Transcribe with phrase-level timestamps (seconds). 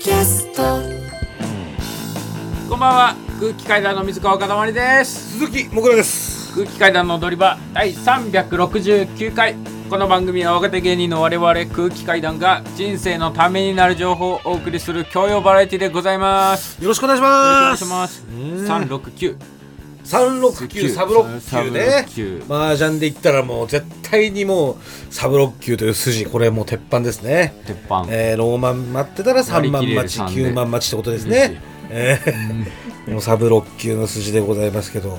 [0.00, 0.62] キャスト。
[2.70, 3.14] こんばんは。
[3.38, 5.38] 空気階段の水川かたまりです。
[5.38, 6.54] 鈴木もぐらです。
[6.54, 9.56] 空気階段の踊り場第369回。
[9.90, 16.82] この番組は若手芸人の我々空気階段が人生のためになる情報をお送りする教養バラエティでございます。
[16.82, 18.24] よろしくお願いしよろますしくお願いします。
[18.72, 19.59] 369
[20.10, 24.76] 369サブロッキューねサブロッキュー麻雀で言ったらもう絶対にもう
[25.10, 27.54] サブロッキューという筋これもう鉄板ですね。
[27.64, 28.06] 鉄板。
[28.08, 31.62] えー、ローマン待ってたら3万待ち3で9万待ちってことですね。
[31.90, 35.18] えー、もうサブロッキューの筋でございますけど。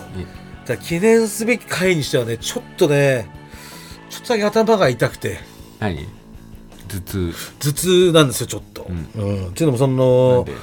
[0.65, 3.29] じゃあ記念すべき回にしてはねちょっとね
[4.09, 5.39] ちょっとだけ頭が痛くて。
[5.79, 6.07] 何？
[6.89, 7.33] 頭痛。
[7.59, 9.09] 頭痛なんですよちょっと、ん。
[9.15, 9.47] うん。
[9.47, 10.53] っていうのもそので？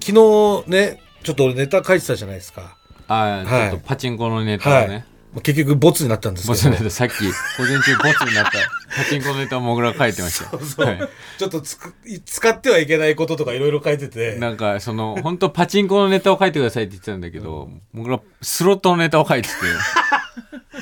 [0.00, 2.77] 昨日ねちょっと俺ネタ書いてたじゃないですか
[3.08, 3.70] あーはい。
[3.70, 6.62] ちょっとパチンコのネタはい、をね、まあ結局ボツになったんですボけど。
[6.64, 8.52] ツネタさっき午前中ボツになった。
[8.96, 10.56] パチンコのネタをもぐら書いてました。
[10.56, 10.86] よそう。
[10.86, 11.00] はい。
[11.38, 11.94] ちょっとつく
[12.24, 14.36] 使ってはいけないこととかいろいろ書いてて。
[14.36, 19.54] なんかその本当パチンコのネタを書いてくださいって言ってたんだけど、僕らスロットのネタを書いてて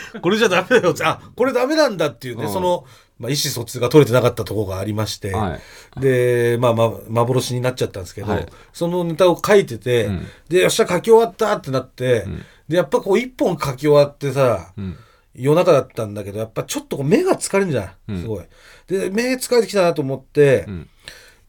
[0.22, 0.94] これじゃダメだよ。
[1.02, 2.52] あこれダメなんだっていうね、うん。
[2.52, 2.84] その、
[3.18, 5.58] まあ、意思疎通が取れてなかったところがありまして、は
[5.96, 6.00] い。
[6.00, 8.46] で、まあ、まあ幻になっちゃったんですけど、はい。
[8.72, 10.26] そのネタを書いてて、うん。
[10.48, 12.44] でよっしゃ書き終わったってなって、ん。
[12.68, 14.96] でやっぱこう一本書き終わってさ、うん。
[15.34, 18.16] 夜中だったんだけどやっぱちょっとこう目が疲れるんじゃうん。
[18.16, 18.44] んすごい。
[18.86, 20.88] で目疲れてきたなと思って、うん。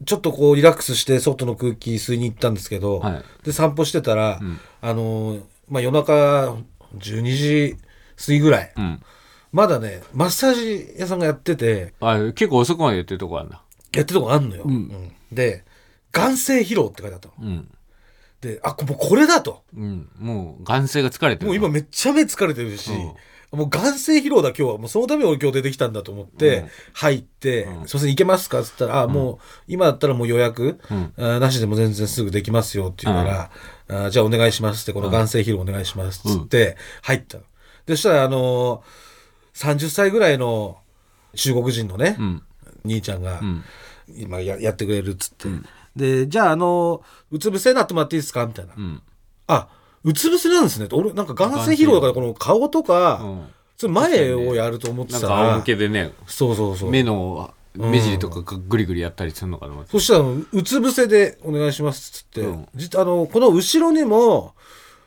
[0.04, 3.22] ちょっとこうリラックスして外の空気吸いに行ったんですけど、はい。
[3.44, 4.60] で散歩してたら、うん。
[4.80, 6.56] あのーまあ、夜中
[6.96, 7.76] 12時
[8.24, 9.02] 過ぎぐらい、うん。
[9.52, 11.94] まだねマッサージ屋さんがやってて。
[12.00, 13.62] あ結構遅くまでやってるとこあるんだ
[13.94, 14.72] やってるとこあんのよ、うん。
[14.72, 15.12] うん。
[15.32, 15.64] で
[16.12, 17.34] 眼性疲労って書いてあったの。
[17.40, 17.68] うん。
[18.40, 19.62] であもうこれだと。
[19.76, 20.08] うん。
[20.18, 21.46] もう眼性が疲れてる。
[21.46, 23.12] もう今めっちゃ目疲れてるし、うん。
[23.50, 26.68] もう眼性疲労だ今日はもうそのために俺今日出てきたんだと思って、うん。
[26.92, 30.78] 入って「うんすいません行けますか?」っつったら「あもう今だったらもう予約、
[31.16, 33.50] なしでも全然すぐできますよ」って言うから
[33.88, 37.44] 「あーじゃあお願いします」ってこの眼性疲労お願いしますっつって入ったの。
[37.88, 40.78] でそしたらあのー、30歳ぐらいの
[41.34, 42.42] 中国人のね、うん。
[42.84, 43.64] 兄ちゃんが、うん。
[44.14, 45.48] 今ややってくれるっつって、
[45.96, 48.46] でじゃああのうつ伏せになってもらっていいですか？
[48.46, 49.02] みたいな、うん。
[49.46, 49.68] あ
[50.04, 50.88] うつ伏せなんですね。
[50.92, 53.46] 俺なんか眼性疲労だからこの顔とか、うん。
[53.76, 56.12] それ前をやると思ってなんか仰たら、向けでね。
[56.26, 56.90] そうそうそう。
[56.90, 62.68] 目の目尻とかがグリグリやったりするのかな、そしたらうつ伏せでお願いしますっつって、うん。
[62.74, 64.54] 実あのこの後ろにも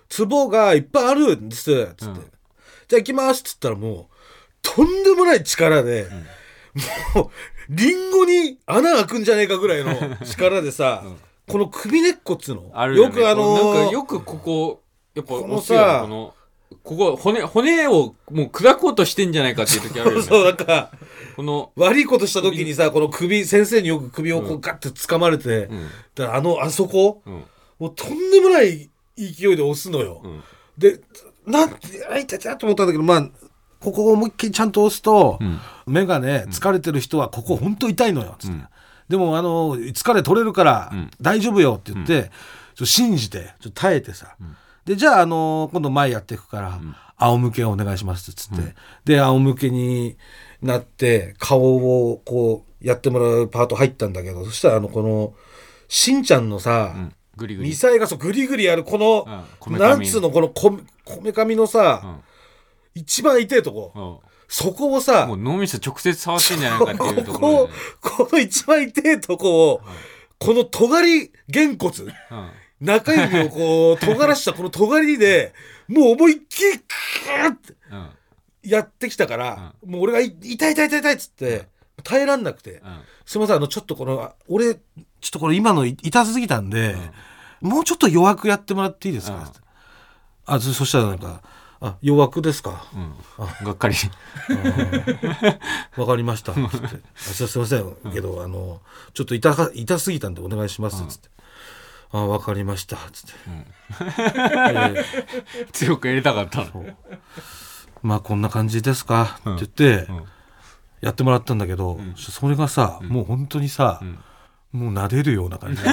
[0.10, 2.32] ツボがいっぱいあるんですっつって、うん
[2.92, 4.16] じゃあ行きますっつったらもう
[4.62, 6.10] とんでもない力で、
[7.16, 7.30] もう
[7.70, 9.96] リンゴに穴開くんじゃねえかぐらいの
[10.28, 11.02] 力でさ、
[11.48, 12.70] この首根っこっつうの？
[12.74, 14.82] あるよ,、ね、くあのーなんかよくここ
[15.16, 16.34] やっぱこのさこの
[16.84, 20.24] ここ骨骨をもう砕こうとしてんじゃないかっていう時あるよね。
[20.28, 20.92] そうなんか
[21.38, 25.88] この悪いことした時にさこの首先生によく首をこうガッて掴まれて、うん。
[26.14, 27.22] だあのあそこ？
[27.26, 27.44] うん。
[27.80, 30.44] もうとんでもない勢いで押すのよ、うん。
[30.78, 31.00] で
[31.46, 31.78] なんて
[32.10, 33.30] あいたたと思ったんだけどまあ
[33.80, 35.60] ここを思いっきりちゃんと押すと、うん。
[35.88, 38.68] 目がね疲れてる人はここほんと痛いのよつって、うん。
[39.10, 41.12] でもあの疲れ取れるからうん。
[41.20, 42.30] 大丈夫よって言って、ちょっ
[42.78, 44.36] と信じてちょっと耐えてさ、
[44.86, 46.80] でじゃああの今度前やっていくから、
[47.18, 50.18] 仰向けお願いしますっつって、で仰向けに
[50.62, 51.60] なって顔
[52.12, 55.34] をこうやってもらうパート入ったんだけどそしたらあのこの
[55.88, 57.16] しんちゃんのさ、うん。
[57.36, 57.70] グリグリ。
[57.70, 59.26] ミサイがそうグリグリやるこの、
[59.68, 59.78] うん。
[59.78, 62.20] なんつうのこのここめかみのさ、うん
[62.94, 64.32] 一番痛いとこ、うん。
[64.48, 67.70] そこをさもう脳みそ直接触ってんじゃないかっていうところ
[68.02, 69.82] この一番痛いとこを、
[70.40, 72.50] この尖りげんこつで、うん。
[72.82, 75.54] 中指をこう尖らした この尖りで
[75.88, 78.10] もう思いっきりクーってうん。
[78.64, 81.68] やってきたから、もう俺がい痛い痛い痛い痛いっつって
[82.04, 83.02] 耐えらんなくて、うん。
[83.26, 86.98] すいませんあのちょっとこのあ俺ちょっとこれ今の痛すぎたんで、
[87.62, 89.61] もうちょっと弱くやってもらっていいですか、うん
[90.54, 91.42] あそそしたらなんか
[91.80, 92.84] 「あ弱くですか？
[92.94, 93.66] うん。
[93.66, 93.96] がっかり。
[95.98, 96.88] わかりました」 つって。
[96.88, 97.96] あ「すすいません。
[98.14, 98.82] けど、あの
[99.14, 101.30] ちょっと痛か痛すぎたんでお願いします」つって
[102.12, 103.34] 「あわかりました」つって、
[104.50, 105.06] え
[105.72, 106.66] 強くやりたかった
[108.04, 110.26] まあこんな感じですか」って言って、うん。
[111.02, 114.20] やってもらったんだけど、それがさ、もう本当にさ、ん。
[114.72, 115.82] もう撫でるような感じ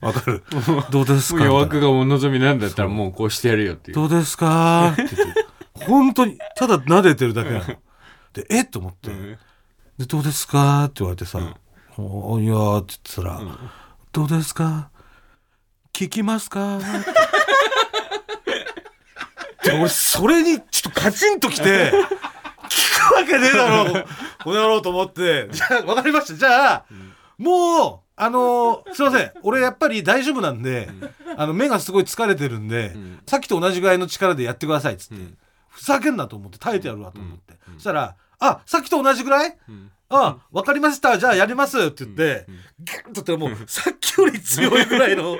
[0.00, 0.42] わかる。
[0.90, 1.44] どうですか？
[1.44, 3.96] 弱くがお望みなんだったらもうこうしてやるよっていう。
[3.96, 4.92] どうですか？
[4.92, 5.46] って言って。
[5.74, 7.64] 本当にただ撫でてるだけなの。
[8.32, 8.62] でえ？
[8.62, 9.38] っと思って、ん。
[9.98, 10.84] でどうですか？
[10.84, 11.56] って言われてさ
[11.98, 13.40] 「おいや」って言ってたら
[14.12, 14.90] 「どうですか？
[15.92, 16.86] 聞きますか?」って。
[19.70, 21.92] で俺それにちょっとカチンときて
[22.70, 24.00] 聞くわけねえだろ。
[24.00, 24.06] う
[24.42, 25.48] この野郎と思って。
[25.50, 26.34] じゃあ分かりました。
[26.34, 26.86] じゃあ、
[27.36, 29.32] もうあのーすいません。
[29.42, 30.90] 俺やっぱり大丈夫なんで、
[31.36, 35.38] あの目がすごい疲れてるんで、んさっきと同じぐらいの力でやってくださいっつって、うん。
[35.68, 37.74] ふざけんなと思って耐えてやるわと思って、うん。
[37.74, 39.56] そしたら「あさっきと同じぐらい？
[39.68, 39.90] うん。
[40.10, 41.16] あわかりました。
[41.18, 42.46] じゃあやります」って言って、
[42.80, 45.38] ギュッとってもうさっきより強いぐらいの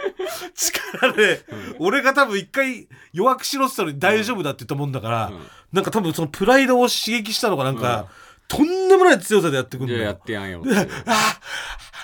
[0.55, 1.45] 力で、
[1.81, 5.41] 俺が多分一回弱くしろって言ったのに大丈夫だって言ったもんだから、うん。
[5.73, 8.07] なんか多分そのプライドを刺激したのがなんか、
[8.49, 10.21] とんでもない強さでやってくんだじゃあやよっ。
[10.23, 10.63] てやんよ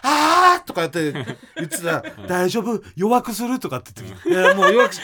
[0.09, 1.23] あーとかやって言
[1.65, 2.83] ってたら「大丈夫？
[2.95, 5.01] 弱くする?」とかって言って「いやもう弱くし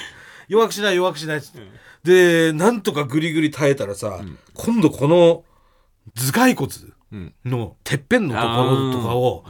[0.48, 1.60] 弱くしない弱くしない」っつって
[2.04, 4.38] でなんとかグリグリ耐えたらさ、ん。
[4.54, 5.44] 今度この
[6.14, 6.72] 頭蓋骨
[7.12, 7.34] うん。
[7.44, 9.44] のてっぺんのところとかを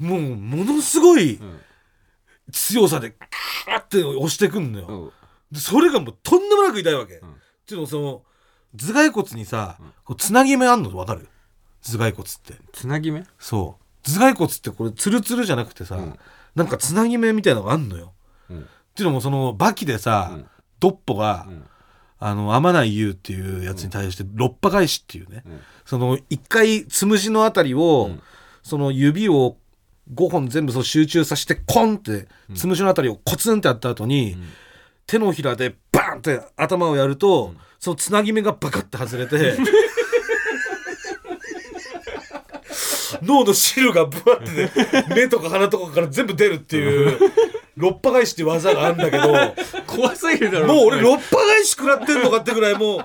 [0.00, 0.06] うん。
[0.06, 1.60] もうものすごいうん。
[2.52, 4.86] 強さでクーって押してくんのよ。
[4.88, 5.12] うん。
[5.52, 7.14] でそれがもうとんでもなく痛いわけ。
[7.14, 7.16] ん。
[7.18, 7.32] ってい
[7.72, 8.22] うのもその
[8.74, 9.92] 頭蓋骨にさ、ん。
[10.04, 11.28] こうつなぎ目あんのわかる？
[11.82, 12.54] 頭蓋骨って。
[12.72, 13.24] つなぎ目？
[13.38, 16.18] そう頭蓋骨ってこれツルツルじゃなくてさ、うん。
[16.54, 18.12] なんかつなぎ目みたいなのがあんのよ。
[18.50, 18.60] うん。
[18.60, 18.62] っ
[18.94, 20.46] ていうのもそのバキでさ、うん。
[20.80, 21.64] ドッポが、うん。
[22.20, 25.60] あの天内優っていうやつに対して六波返しっていうね、うん。
[25.84, 28.22] その一回つむじのあたりを、うん。
[28.62, 29.56] その指を
[30.14, 34.42] 5本全部そう集中させてコンってつむじのあたりをコツンってやった後に、ん。
[35.06, 37.56] 手のひらでバーンって頭をやると、ん。
[37.78, 39.56] そのつなぎ目がバカって外れて
[43.28, 44.70] 脳の汁がブワって、ね、
[45.14, 47.18] 目とか鼻とかから全部出るっていう
[47.76, 49.54] 六波返しって技があるんだけど
[49.86, 53.04] 怖すぎるだろもう俺六波返し食らってんのかってぐらいもう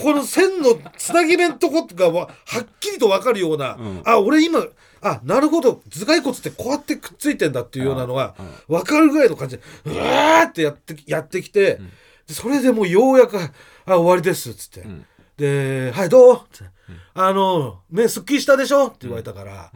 [0.00, 4.02] この線のつなぎ目のとこがわはっきりと分かるような、ん。
[4.04, 4.64] あ俺今
[5.02, 8.34] あなるほど頭蓋骨ってこうやってくっついてんだっていうようなのが
[8.68, 11.80] 分かるぐらいの感じでうわーってやってやってきて、
[12.26, 13.36] でそれでもうようやく
[13.84, 14.80] 「あ終わりです」っつって。
[14.80, 15.04] ん
[15.36, 16.64] で「はいどう?」って
[17.14, 19.72] 「あの目すっきりしたでしょ?」って言われたから、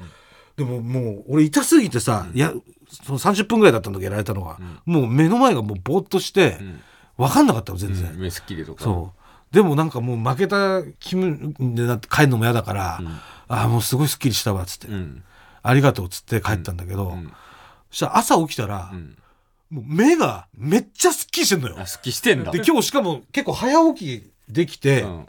[0.57, 2.53] でももう俺痛すぎてさ、いや
[2.91, 6.81] その30分ぐらいだったんだけどやられたのが、もう目の前がもうぼーっとして、ん。
[7.19, 8.85] 分かんなかったの全然、目すっきりとか。
[8.85, 9.13] そ
[9.51, 9.55] う。
[9.55, 13.01] でもなんかもう負けた気分でなって帰るのも嫌だから、
[13.49, 15.25] ああもうすごいすっきりしたわっつって、うん。
[15.63, 17.33] ありがとうっつって帰ったんだけど、ん。
[17.91, 19.17] そしたら朝起きたら、うん。
[19.71, 21.77] もう目がめっちゃすっきりしてんのよ。
[21.79, 22.53] あすっきりしてんだ。
[22.53, 25.27] で今日しかも結構早起きできて、うん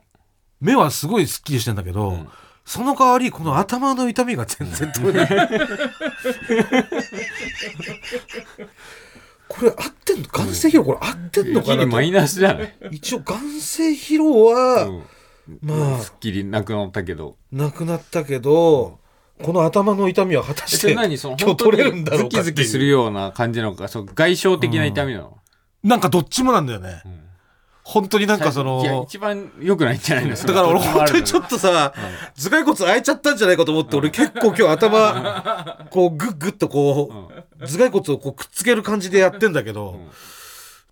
[0.62, 2.30] 目はすごいすっきりしてんだけど、ん。
[2.66, 5.30] その代わりこの頭の痛みが全然取れない。
[9.48, 9.76] これ合っ
[10.06, 10.28] てんの？
[10.28, 10.84] 眼性疲労？
[10.86, 11.86] これ合ってんのかな？
[11.88, 12.76] マイナスじゃない？
[12.92, 15.04] 一応眼性疲労は、うん。
[15.64, 17.38] まあすっきりなくなったけど。
[17.52, 19.00] なくなったけど、
[19.42, 21.18] この頭の痛みは果たして何？
[21.18, 22.44] その今日取れるんだろうかっていう。
[22.44, 23.88] キズキするような感じなのか？
[23.88, 25.40] そう外傷的な痛みなの？
[25.84, 27.29] なんかどっちもなんだよね、ん
[27.92, 30.36] 本当になんかそいやの一番良くないんじゃないの？
[30.36, 31.92] だから俺本当にちょっっとさ、
[32.38, 40.00] 頭蓋骨開いちゃったんじゃないかと思って、俺結構今日頭、こうグッグッとこう、頭蓋骨をこうくっつける感じでやってんだけど、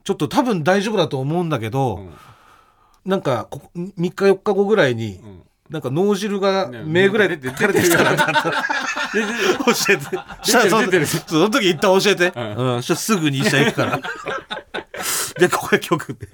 [0.04, 2.14] ちょっと多分大丈夫だと思うんだけど、ん。
[3.06, 5.44] なんかここ3日4日後ぐらいに、ん。
[5.70, 8.24] なんか脳汁がね目ぐらいで出て垂れてきたら教
[9.90, 10.04] えて。
[10.44, 10.70] したら
[11.06, 12.34] その時一旦教えて。
[12.36, 12.84] ううん。
[12.84, 14.00] そしたらすぐに医者行くから。
[15.38, 16.28] で、ここが曲で。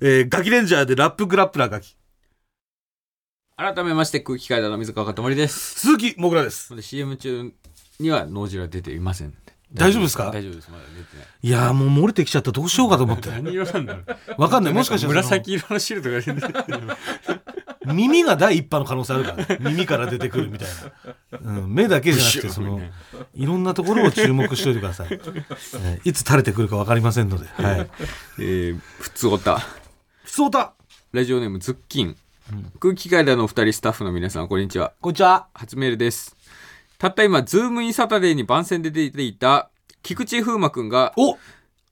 [0.00, 1.96] えーガキレンジャーでラップグラップラーガキ。
[3.56, 6.76] 改めまして空気階段の水川かたまりです鈴木もぐらです。
[6.76, 7.52] で CM 中
[7.98, 9.34] には脳汁は出ていません
[9.74, 10.30] 大丈夫ですか？
[10.30, 12.52] 大丈夫ですまだ出てないいやーもう漏れてきちゃった。
[12.52, 13.28] どうしようかと思って。
[13.30, 14.02] 何色なんだろ
[14.38, 14.72] うわかんない。
[14.72, 20.68] もしかしたらその紫色の汁とか出てる耳が第一波の可能性あるから、ね、耳から出てくるみたい
[21.32, 21.38] な。
[21.40, 22.82] うん、目だけじゃなくて、その、
[23.34, 25.08] いろんなところを注目しておいてください。
[25.10, 27.46] えーいつ垂れてくるかわかりませんので。
[27.48, 27.90] はい。
[28.40, 29.60] えー、ふつおた
[30.28, 30.74] ふつおた。
[31.12, 32.14] ラジオネームズッキン、
[32.80, 34.92] 空気階段のお二人スタッフの皆さんこんにちは。
[35.00, 35.46] こんにちは。
[35.54, 36.36] 初メールです。
[36.98, 39.70] たった今ズームインサタデーに番宣で出ていた
[40.02, 41.38] 菊池風磨くんがお！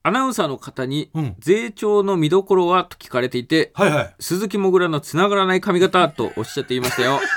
[0.02, 1.34] アナウンサーの方にうん。
[1.38, 4.14] ゼイチョーの見どころはと聞かれていて、はいはい。
[4.20, 7.18] 鈴木もぐらのつながらない髪型とおっしゃっていましたよ。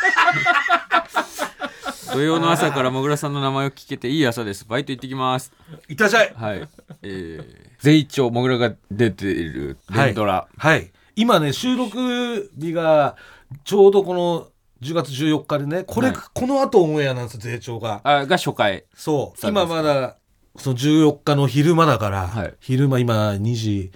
[2.11, 4.65] 土曜の朝からもぐらさんの名前を聞けていい朝です。
[4.67, 5.53] バイト行ってきます。
[5.87, 6.33] いってらっしゃい。
[6.35, 6.67] はい。
[7.03, 10.91] えー、ゼイチョーもぐらが出ている連ドラ、はい。
[11.15, 13.15] 今ね、収録日が、
[13.63, 14.47] ちょうどこの
[14.81, 16.17] 10月14日でね、これ、はい。
[16.33, 18.01] この後オンエアなんですよ、税調が。
[18.03, 18.85] あが初回。
[18.93, 19.47] そう。
[19.47, 20.17] 今まだ、
[20.57, 22.53] その14日の昼間だから、はい。
[22.59, 23.91] 昼間今2時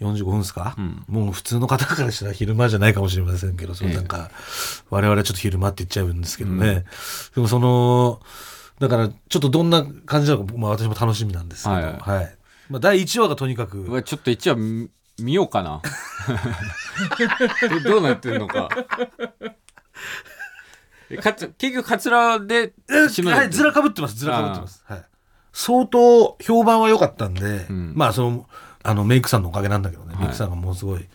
[0.00, 1.04] 45分ですか、ん。
[1.08, 4.30] もう普通の方からしたら昼間じゃないかもしれませんけど、そのなんか、
[4.90, 6.84] 我々はちょっと昼間って言っちゃうんですけどね。
[7.34, 8.20] でもその、
[8.80, 12.28] だからちょっとどんな感じなのか、まあ私も楽しみなんですけど、ははいい。
[12.72, 14.88] まあ第1話がとにかく、うわちょっと一話見
[15.20, 15.82] 見ようかな。
[17.84, 18.70] どどうなってんのか。
[21.22, 24.82] かつ結局カツラではい、ずらかぶってます、ずらかぶってます。
[24.86, 25.04] はい。
[25.52, 27.92] 相当評判は良かったんで、ん。
[27.94, 28.48] まあ、その、
[28.82, 30.18] あの、メイクさんのおかげなんだけどね、い。
[30.18, 31.06] メイクさんがもうすごい、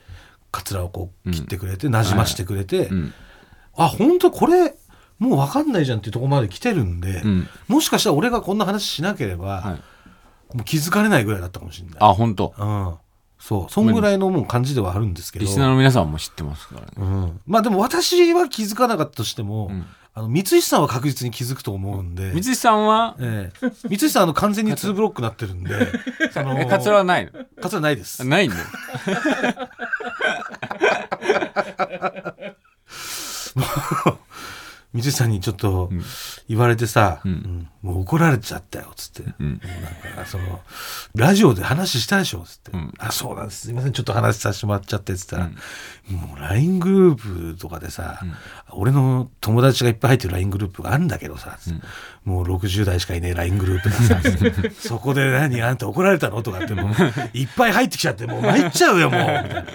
[0.51, 3.13] カツラをこう、切ってくれて、なじましてくれて、うん。
[3.75, 4.75] あ、本当これ、
[5.17, 7.47] もう分かんないじゃんっていうところまで来てるんで、うん。
[7.67, 9.81] もしかしたら俺がこんな話しなければ、はい
[10.53, 11.97] もう気づかれないぐらいだったかもしれない。
[11.99, 12.53] あ本当。
[12.57, 12.95] うん。
[13.39, 15.45] そう、そんぐらいのもう感じではあるんですけど。
[15.45, 16.87] リスナーの皆さんも知ってますからね。
[16.97, 19.85] うん、まあでも私は気づかなかったとしても、ん。
[20.17, 23.15] あの三石さんは確実に気づくと思うんで、三石さんは？
[23.19, 25.75] ええ、三石さんあの完全に2ブロックになってるんで、
[26.33, 27.31] そのえカツラはないの？
[27.61, 28.25] カツラないです。
[28.25, 28.63] ないんだよ
[34.91, 35.91] 三石さんにちょっと
[36.49, 37.27] 言われてさ、ん。
[37.27, 39.59] うんもう怒られちゃったよっつって、うなん
[40.17, 40.59] かその
[41.15, 42.93] ラジオで話したでしょっつって、ん。
[42.99, 43.61] あそうなんです。
[43.61, 45.45] すいませんちょっと話させてもらっちゃってっつったら、
[46.09, 48.19] もう LINE グループとかでさ、
[48.71, 51.57] 俺の友達がいっぱい入ってる LINE グループがあるんだけどさ、
[52.25, 54.19] もう60代しかいねえ LINE グループでさ
[54.85, 56.43] そこで何あんた怒られたの？
[56.43, 56.93] とかってもう
[57.31, 59.21] いっぱい入ってきちゃってもう参っちゃうよもう。
[59.21, 59.65] みたいな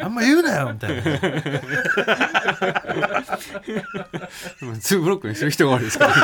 [0.00, 1.02] あんま言うなよみたいな。
[4.62, 6.14] 2ブロックにする人が悪いですから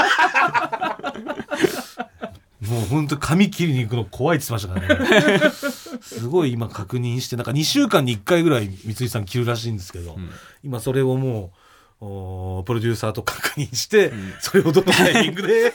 [2.68, 5.50] もう本当髪切りに行くの怖いって言ってましたからね。
[6.00, 10.16] すごい今確認して、なんか2週間に1回ぐらい三井さん着るらしいんですけど、
[10.62, 11.52] 今それをも
[12.00, 15.74] う、おプロデューサーと確認して、それをどのタイミングで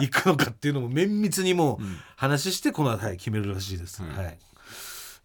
[0.00, 1.84] 行くのかっていうのも綿密にもう
[2.16, 4.02] 話して、この後、はい、決めるらしいです。
[4.02, 4.38] はい。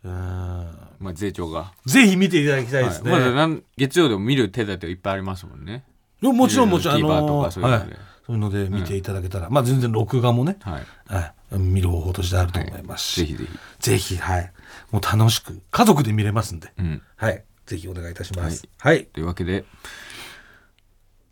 [0.03, 1.73] うーんまあ税調が。
[1.85, 3.11] ぜひ見ていただきたいですね。
[3.11, 3.21] はい。
[3.31, 5.83] まだ月曜でも見る手立ていっぱいありますもんね。
[6.21, 7.93] もちろんもちろん、あ TVer とのかそういうので。
[7.93, 7.99] はい、
[8.31, 10.83] そういうので見ていただけたら、まあ全然録画もね、はい。
[11.13, 13.59] はい、見る方法としてあると思いますし、ぜひぜひ。
[13.79, 14.51] ぜひ、はい。
[14.91, 17.01] もう楽しく、家族で見れますんで、うん。
[17.17, 17.43] はい。
[17.65, 18.65] ぜひお願いいたします。
[18.77, 19.05] はい。
[19.05, 19.65] というわけで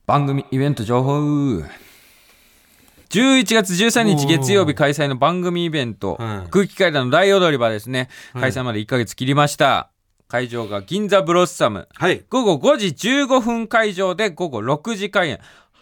[0.06, 1.64] 番組イベント情報。
[3.10, 6.52] 11月13日月曜日開催の番組イベント、はい。
[6.52, 8.10] 空気階段の大踊り場ですね。
[8.34, 9.90] 開催まで1ヶ月切りました、
[10.28, 11.88] 会場が銀座ブロッサム。
[11.94, 12.26] はい。
[12.30, 15.40] 午後5時15分会場で午後6時開演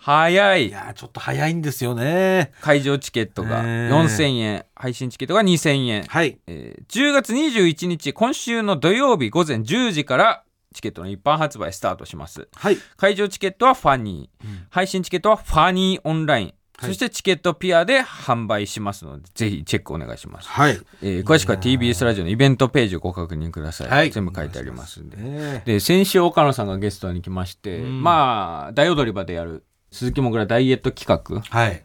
[0.08, 0.70] 早い。
[0.70, 2.54] いやーちょっと早いんですよね。
[2.62, 3.92] 会場チケットがねえ。
[3.92, 6.40] 4000円配信チケットが2000円、はい。
[6.48, 12.48] えー10月21日今週の土曜日午前10時からチケットの一般発売スタートします。
[12.56, 12.78] はい。
[12.96, 16.88] 会場チケットはファニー、配信チケットはファニーオンライン、はい。
[16.88, 20.80] そしてチケットピアで販売しますのでぜひチェックお願いします、はい。
[21.02, 24.12] えー詳しくは TBS ラジオのイベントページをご確認ください、はい。
[24.12, 25.18] 全部書いてありますんで。
[25.18, 25.64] ね。
[25.66, 28.02] で先週岡野さんがゲストに来まして、ん。
[28.02, 31.84] まあ大踊り場でやる鈴木もぐらダイエット企画はい。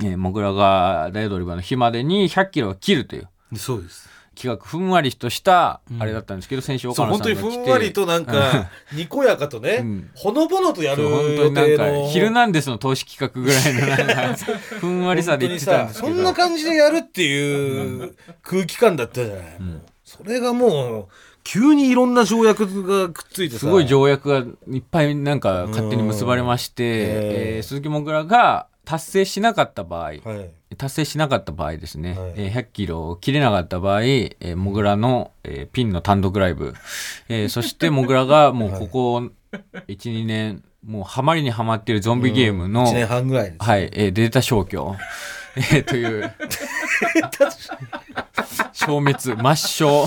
[0.00, 4.08] えー、もぐらが大踊り場の日までに100キロを切るというそうです。
[4.34, 12.08] 企画ふんわりとしたあれだったんですけど、先週そう、岡野本当さんが来てにふんわりとなんか、 にこやかとね、んほのぼのとやる本当予になんか定の。
[12.10, 14.44] 「ヒルナンデス」の投資企画ぐらいのなんか
[14.80, 19.60] ふんわりさで言ってたんですけどそんな感じでやるっていう空気感だったじゃない。
[19.60, 21.08] もうそれがもう、
[21.44, 23.60] 急にいろんな条約がくっついてさ。
[23.60, 24.38] すごい条約が
[24.72, 26.90] いっぱいなんか勝手に結ばれまして、うん。
[26.90, 30.20] えー鈴木もぐらが達成しなかった場合はい。
[30.76, 32.32] 達成しなかった場合ですね、はい。
[32.36, 36.74] えー100キロを切れなかった場合、えー、もぐらの、えーピンの単独ライブ、
[37.28, 39.30] えーそしてもぐらが もうここ
[39.86, 43.56] 12年もうハマりにはまっているゾンビゲームの、1年半ぐらいです。
[43.60, 44.96] はい、えーデータ消去、
[45.56, 46.32] えーという、
[48.72, 50.06] 消滅、抹消、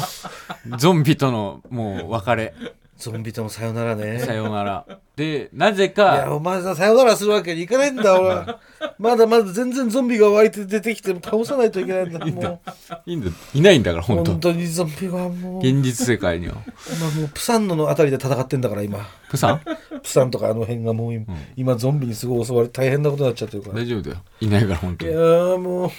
[0.77, 2.53] ゾンビとのもう別れ、
[2.97, 4.19] ゾンビともさよならね。
[4.19, 4.85] さようなら。
[5.15, 8.59] で、なぜいや、か、お前さ、さよならするわけにいかないんだ、俺は。
[8.97, 12.25] まだまだ全然ゾンビが湧いて出てきても倒さないといけないんだ。
[12.25, 12.61] も
[13.05, 16.55] いいんだいないんだから、う、本当本当にゾンビがもう、現実世界には。
[16.97, 19.07] 今もうプサンのあたりで戦ってんだから、今。
[19.29, 19.61] プサン？
[20.01, 21.25] プサンとかあの辺がもう今、
[21.55, 23.79] 今ゾンビにすごい襲われて大変なことになっちゃってるから。
[23.79, 24.23] い大丈夫だよ。
[24.41, 25.17] いないから、本当やに。
[25.17, 25.89] ーもう、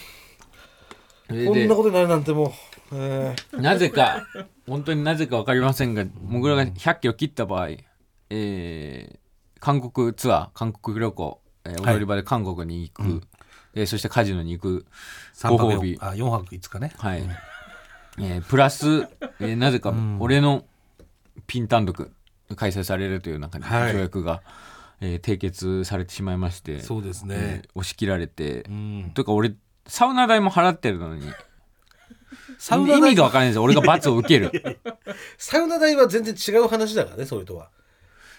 [1.46, 2.50] こんなことになるなんてもう、
[2.94, 4.26] えーなぜか、
[4.68, 7.68] 本当になぜか分かりませんが、もぐらが100キロ切った場合、
[8.30, 9.18] えー
[9.60, 13.22] 韓国ツアー、韓国旅行、えーはい踊り場で韓国に行く、
[13.74, 14.86] えーそしてカジノに行く、
[15.34, 16.92] 3ご褒美泊4、あ、4泊5日ね。
[16.96, 17.28] はい。
[18.20, 19.08] えープラス、
[19.40, 20.64] えーなぜか俺の
[21.46, 22.10] ピン単独
[22.56, 24.42] 開催されるというなんかはい条約が、
[25.00, 27.62] えー締結されてしまいまして、そうですえね。
[27.66, 29.10] ー押し切られて、うん。
[29.14, 29.54] というか俺、
[29.86, 31.22] サウナ代も払ってるのに、
[32.58, 33.62] サウナ代意味が分からないんですよ。
[33.62, 34.50] 俺が罰を受ける。
[35.38, 37.68] サウナ代は全然違う話だからね、それとは。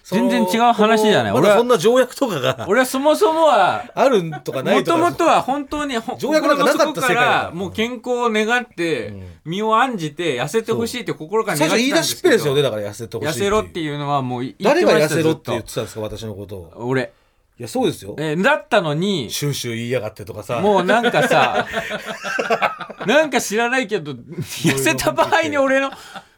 [0.03, 4.97] 全然違う話じゃない俺はだそんな条約とかが俺はそもそもは、あるとかないもとか。
[4.97, 9.13] ともとは本当にほ条約なんかなかった世界かかららもう健康を願って、
[9.45, 16.71] 身を案じて痩せてほしいって心から願最ってたんですけど初言い出しっぺですよね、だから痩せてほしい痩せろっていうのはもう言って誰が痩せろって言っずてたんですか、私のことを。
[16.73, 17.11] と俺
[17.59, 21.67] いやそうですよえーだったのに、シューシュー言いやがってとかさもうなんかさ、
[23.05, 25.91] なんか知らないけど、痩せた場合に俺の、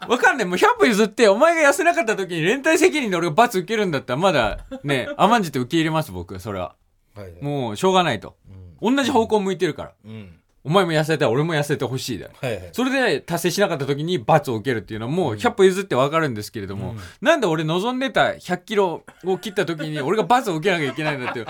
[0.07, 0.45] わかんない。
[0.47, 6.73] もう100歩譲って、お前が痩せなかった時に連帯責任で俺が罰受けるんだったら、まだね、甘んじて受け入れます、僕、それは。
[7.15, 8.35] はいはいもう、しょうがないと。
[8.81, 9.91] 同じ方向向いてるから。
[10.03, 12.31] うんお前も痩せたい、俺も痩せてほしいだよ。
[12.39, 12.69] はいはい。
[12.71, 21.45] それで達成しなかった時に罰を受けるっていうのはもう100歩譲ってわかるんですけれども、なんで俺望んでた100キロを切った時に 俺が罰を受けなきゃいけないんだって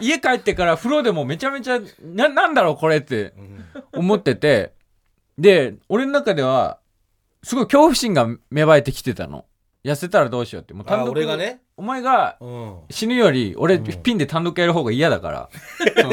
[0.00, 3.34] 家帰ってから風呂でもめちゃめちゃななんだろうこれって
[3.92, 4.72] 思ってて
[5.38, 6.78] で俺の中では
[7.44, 9.44] すごい恐怖心が芽生えてきてたの。
[9.84, 10.72] 痩せたらどうしようって。
[10.72, 11.60] もうあ俺がね？
[11.76, 12.76] お前がうん。
[12.88, 15.50] 死ぬより俺ピンで単独やる方が嫌だから、
[16.00, 16.12] その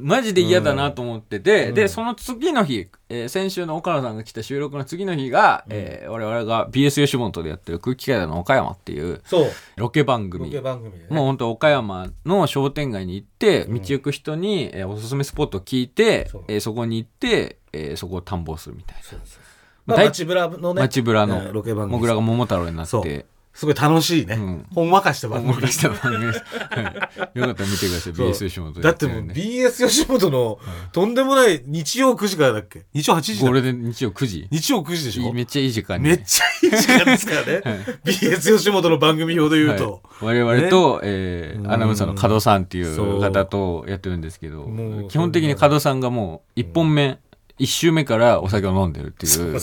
[0.00, 9.46] マジで嫌だなと思ってて、でその次の日、えー先週の岡野さんが来た収録の次の日が、えー我々が BS 吉本でやってる空気階段の岡山っていうそう。
[9.76, 11.06] ロケ番ロ組ケ番組でね。
[11.10, 16.44] もう本当岡山の商店街に行って、道行く人に、えーおすすめスポットを聞いてそう。
[16.48, 19.02] えーそこに行って、えーそこを探訪するみたいな。
[19.02, 19.40] そうそう
[19.86, 21.92] まあ大街ブラのね街ブラうんのロケ番組。
[21.92, 23.02] モグラが桃太郎になっそう。
[23.02, 24.64] てすごい楽しいね、ん。
[24.74, 25.50] ほんわかした番組。
[25.52, 26.38] 思い出した番組です。
[26.40, 28.12] は いよかったら見てください。
[28.12, 30.58] BS 吉本でだってもう BS 吉本の
[30.92, 32.84] とんでもない日曜9時からだっけ？
[32.94, 33.42] 日曜8時だ。
[33.42, 34.48] ゴールデン日曜9時？
[34.50, 35.32] 日曜9時でしょ？
[35.32, 36.08] めっちゃいい時間に。
[36.08, 37.62] めっちゃいい時間ですからね。
[38.04, 44.68] BS 吉本の番組表で言うと、はい、我々と、えーうんアナウンサーの加藤さんっていそうう方とやってるんですけど
[45.08, 47.18] 基本的に加藤さんがもう1本目、
[47.58, 49.60] 1周目からお酒を飲んでるっていう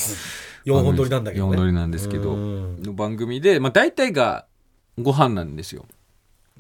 [0.68, 2.82] 4本撮りなんだけど4ね本撮りなんですけどうん。
[2.84, 4.46] の番組で、まあ、大体が
[5.00, 5.86] ご飯なんですよ。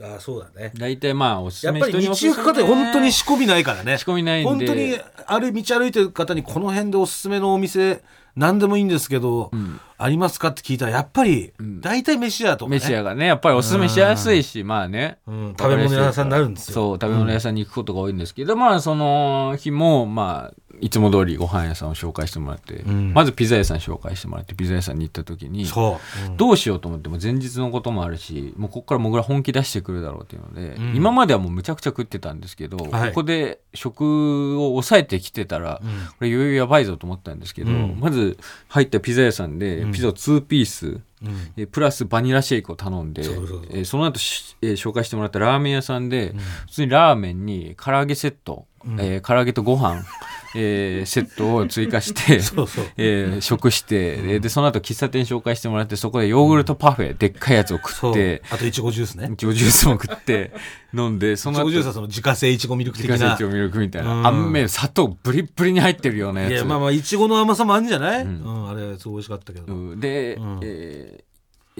[0.02, 0.72] ああそうだね。
[0.76, 3.98] 大体まあおすすめやっぱり人におすすめ日行く方本当に仕込みないからね。
[3.98, 4.66] 仕込みないんで。
[4.68, 4.96] 本当に
[5.26, 8.04] ある道歩いてる方にこの辺でおすすめのお店
[8.38, 9.51] 何でもいいんですけど、
[9.98, 15.56] ありますかって聞いたらやっぱり大体飯屋とかね、飯屋がねやっぱりおすすめしやすいしまあね、うん。
[15.58, 16.25] 食べ物屋さん。
[16.25, 16.74] になるんですよ。
[16.74, 23.13] そう食べ物屋さんに行くことが多いんですけど、まあその日もまあいつも通りご飯屋さんを紹介してもらって、ん。
[23.13, 25.65] まずピザ屋さん紹介してもらってピザ屋さんに行った時に
[26.36, 30.95] どうしようと思っても前日のこともあるしもうここからもぐら本気出してくるだろうっていうので、うん。
[30.95, 33.10] 今まではもうむちゃくちゃ食ってたんですけど、はい。
[33.10, 35.89] ここで食を抑えてきてたら、うん。
[35.89, 37.97] これ余裕やばいぞと思ったんですけど、うん。
[38.00, 38.27] まず
[38.68, 41.02] 入ったピザ屋さんでピザを2ピース、うん。
[41.58, 46.34] えープラスバニラシェイクを頼んでそえーその後し、えー紹介してもらったラーメン屋さんで、
[46.68, 48.66] 普通にラーメンに唐揚げセット、
[49.00, 50.04] えー唐揚げとご飯、
[50.56, 59.30] えーセットを追加して そえー食して、えーでその後喫茶店紹介してもらってそこでヨーグルトパフェ、でっかいやつを食ってあといちごジュースね。
[59.34, 60.52] いちごジュースも食って
[60.94, 63.14] 飲んでその後いちごジュースはその自家製いちごミルク的な。
[63.14, 64.08] 自家製いちごミルクみたいうん。
[64.24, 66.52] なあんめ砂糖ブリッブリに入ってるようなやつ。
[66.52, 70.00] いやまあまあいちごの甘さもあるんじゃない、ううんんあれすごい美味しかったけど、うん。
[70.00, 70.60] で、うん。
[70.64, 71.28] えー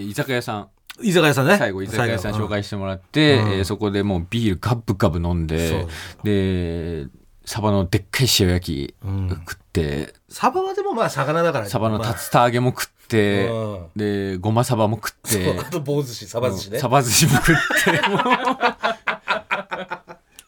[0.00, 0.68] 居酒屋さん。
[1.02, 1.56] 居酒屋さんね。
[1.58, 3.52] 最後居酒屋さん紹介してもらって、うん。
[3.52, 5.86] えーそこでもうビールガブガブ飲んで
[6.22, 7.06] で
[7.48, 9.28] サバのでっかい塩焼きうん。
[9.30, 15.58] 食って、サバはでもまあ魚だからサバの竜ま田揚げも食って、うんでごまサバも食って。
[15.58, 16.78] あと棒寿司サバ寿司ね。
[16.78, 18.00] サバ寿司も食って。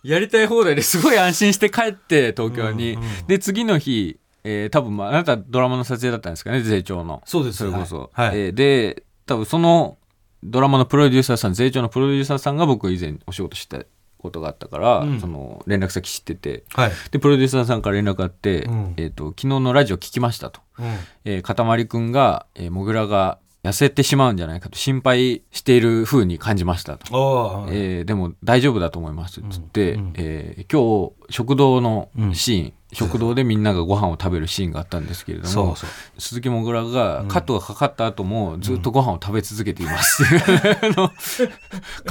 [0.08, 7.22] やりたい放題ですごい安心して帰って東京に、で次の日、えー多分まああなたドラマの撮影だったんですかね税調の。
[7.24, 7.58] そうです。
[7.58, 8.28] それこそ、はい。
[8.28, 8.38] はい。
[8.40, 9.96] えーで多分その
[10.42, 13.78] ドラマのプロデューサーさん税調のプロデューサーさんが僕以前お仕事した
[14.20, 15.20] ことがあったから、うん。
[15.20, 18.94] その連絡先知っててはい、でプロデューサーさんから連絡あって、うん。
[18.96, 20.86] えー、と昨日のラジオ聞きましたと、うん。
[21.24, 27.66] えー、かたまりくんが、えー、もぐらが痩せてしまうんじゃないかと心配している風に感じましたと。
[27.70, 30.00] えーでも大丈夫だと思いますっつって、うん。
[30.00, 30.12] うん。
[30.16, 32.34] えー今日食堂のうん。
[32.34, 35.90] シーン、食堂でみんながご飯を食べるシーンがあったんですけれどもそうそう。
[36.18, 40.24] 鈴木もぐらがカットがかかった後もずっとご飯を食べ続けています、
[40.82, 41.12] あの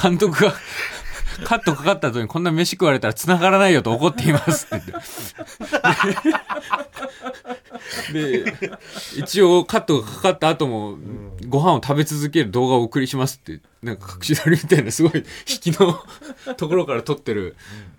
[0.02, 0.54] 監督が
[1.44, 5.02] カットかかった後にこんな飯食われたら繋がらないよと怒っていますって言っ
[8.14, 8.14] て。
[8.14, 8.54] で
[9.18, 10.98] 一応カットがかかった後も
[11.48, 15.98] ご飯を食べ続ける動画をお送りしますってなんか隠し撮りみたいなすごい引きの
[16.56, 17.56] ところから撮ってる。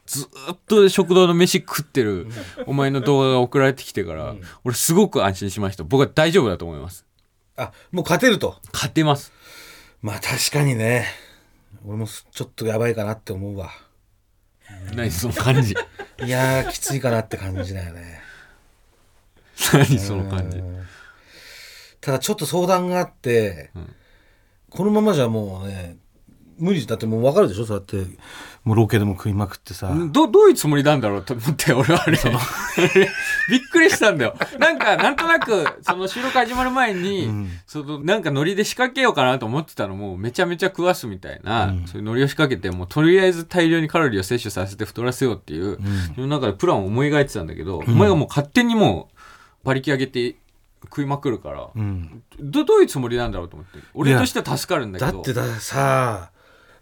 [0.06, 2.26] ずーっと食堂の飯食ってる
[2.66, 5.84] お前の動画が送られてきてから俺すごく安心しました。
[5.84, 7.06] 僕は大丈夫だと思います。
[7.56, 8.56] あもう勝てると。
[8.72, 9.32] 勝てます。
[10.02, 11.06] まあ確かにね
[11.86, 13.70] 俺もちょっとやばいかなって思うわ。
[14.94, 15.74] 何その感じ。
[16.24, 18.20] いやーきついかなって感じだよね。
[19.72, 20.58] 何その感じ。
[20.58, 20.84] うん。
[22.00, 23.94] ただちょっと相談があって、ん。
[24.70, 25.96] このままじゃもうね
[26.58, 26.86] 無理。
[26.86, 27.66] だってもう分かるでしょ？
[27.66, 27.96] そうやって
[28.64, 32.18] もうロケでも食いまくってさ、どどういうつもりなんだろうと思って俺はあれ。
[33.48, 34.34] びっくりしたんだよ。
[34.58, 37.50] なんかなんとなくその収録始まる前に、うん。
[37.66, 41.86] そのなんかノリで仕掛けようかなと思ってたのもめちゃめちゃ食わすみたいな、うん。
[41.86, 45.78] そういうノリを仕掛けてもうとりあえず大量にカロリーを摂取させて太らせようっていう、
[46.14, 49.20] その中でプランを思い描いてたんだけど、お前がもう勝手にもう
[49.64, 50.36] 馬力上げて
[50.84, 52.22] 食いまくるから、うん。
[52.38, 53.78] どどういうつもりなんだろうと思って。
[53.94, 55.12] 俺としては助かるんだけど。
[55.12, 56.30] だってださ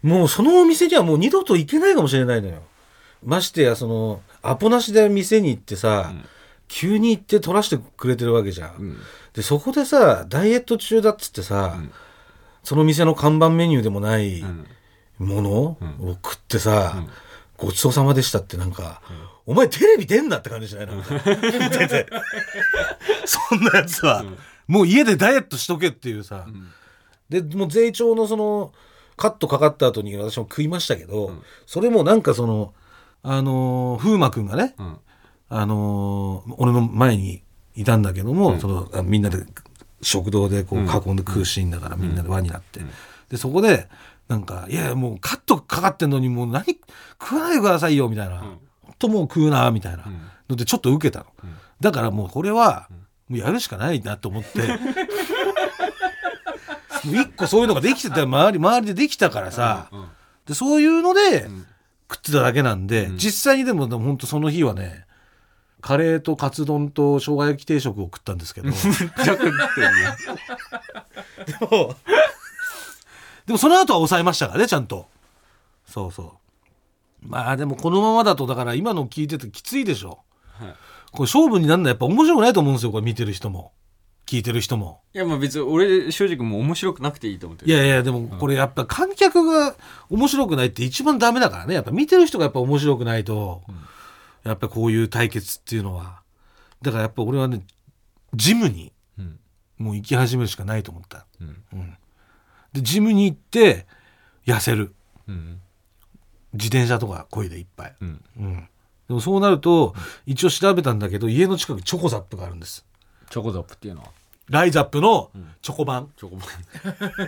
[0.02, 2.62] もうそのお店にはもう二度と行けないかもしれないのよ。
[3.24, 6.24] ましてやそのアポなしで店に行ってさ、うん。
[6.68, 8.96] 急に行って取らせてくれてるわけじゃん、うん。
[9.32, 11.92] でそこでさダイエット中だっつってさ、うん。
[12.62, 14.66] その店の看板メニューでもないうん。
[15.18, 16.14] ものをうん。
[16.22, 17.08] 食ってさ、うん。
[17.56, 19.02] ごちそうさまでしたってなんか、
[19.46, 21.02] お前テレビ出んなって感じじゃないなん。
[21.02, 21.20] か見
[21.70, 22.06] てて。
[23.24, 24.38] そんなやつは、うん。
[24.68, 26.68] もう家でダイエットしとけっていうさ、うん。
[27.28, 28.72] でもう税調のその
[29.18, 31.42] カットかかった後に私も食いましたけど、うん。
[31.66, 32.72] それもなんかその
[33.22, 34.96] あのー風磨君がね、うん。
[35.50, 37.42] あのー俺の前に
[37.74, 38.60] いたんだけども、うん。
[38.60, 39.44] そのあみんなで
[40.00, 40.86] 食堂でこううん。
[40.86, 42.90] 囲んで食うシーンだから、みんなで輪になって、うん。
[43.28, 43.88] でそこで
[44.28, 46.64] なんか「いやいやもうカットかかってんのにもう何
[47.20, 48.58] 食わないでくださいよ」みたいな「ん。
[48.82, 50.04] ほんともう食うな」みたいな。
[50.06, 50.20] うん。
[50.48, 51.54] のでちょっと受けたの、うん。
[51.80, 52.88] だからもうこれは
[53.28, 54.48] もうやるしかないなと思って。
[57.14, 60.08] 一個そういうのができてた周り周りでできたからさ、うん
[60.46, 61.66] でそういうのでん。
[62.10, 63.18] 食ってただけなんで、うん。
[63.18, 65.04] 実際にでも本当その日はね
[65.82, 68.70] カレーとカツ丼と生姜焼き定食を食ったんですけど。
[71.46, 71.96] でも
[73.46, 75.08] でもその後は抑えましたからねちゃんと。
[75.86, 76.38] そうそ
[77.22, 77.28] う。
[77.28, 80.20] まあでもこのままだとだから今の聞いててきついでしょ。
[80.58, 80.74] はい。
[81.12, 83.72] これ勝負になるのはやっぱ面白くないと思うんですよこれ見てる人も
[84.28, 85.00] 聞いてる人も。
[85.14, 87.72] いやまあ別に俺正直もう面白くなくていいと思ってる。
[87.72, 89.74] いやいやでもこれやっぱ観客が
[90.10, 91.72] 面白くないって一番ダメだからね。
[91.72, 93.62] やっぱ見てる人がやっぱ面白くないと、
[94.44, 96.20] やっぱこういう対決っていうのは。
[96.82, 97.62] だからやっぱ俺はね
[98.34, 99.40] ジムにうん
[99.78, 101.64] もう行き始めるしかないと思った、うん。
[101.72, 101.96] うん、
[102.74, 103.86] でジムに行って
[104.44, 104.94] 痩せる。
[105.26, 105.60] うん。
[106.52, 108.24] 自転車とかこいでいっぱい、うん。
[108.36, 108.68] うん、
[109.08, 109.94] でもそうなると
[110.26, 112.84] 一応調べたんだけど家の近くにチョコザップがあるんです。
[113.30, 114.08] チョコザップっていうのは？
[114.48, 115.30] ライザップの
[115.62, 116.48] チョコ版、チョコバン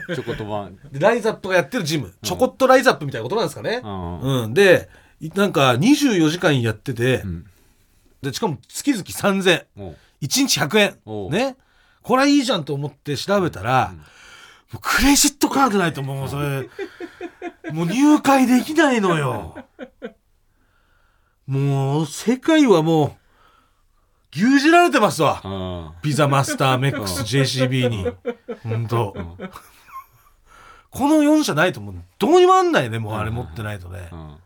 [0.14, 4.20] チョコとバンでライザップがやってるジム、チョコットライザップみたいなことなんですかね、うん。
[4.20, 4.88] うん、で
[5.20, 7.46] いなんか24時間やってて、うん。
[8.22, 9.96] でしかも月々3000おう。
[10.22, 11.35] 1日100おう。
[11.35, 11.56] 円ね。
[12.02, 13.92] これはいいじゃんと思って調べたら、
[14.72, 16.68] もうクレジットカードないともうそれ。
[17.72, 19.56] もう入会できないのよ。
[21.46, 23.19] もう世界はもう
[24.35, 25.40] 牛耳られてますわ。
[25.45, 25.90] うん。
[26.03, 28.07] ピザマスターメックス JCB に。
[28.62, 29.14] 本当。
[30.90, 32.99] この4社ないともうどうにもなんないね。
[32.99, 34.09] もうあれ持ってないとね。
[34.12, 34.37] うん。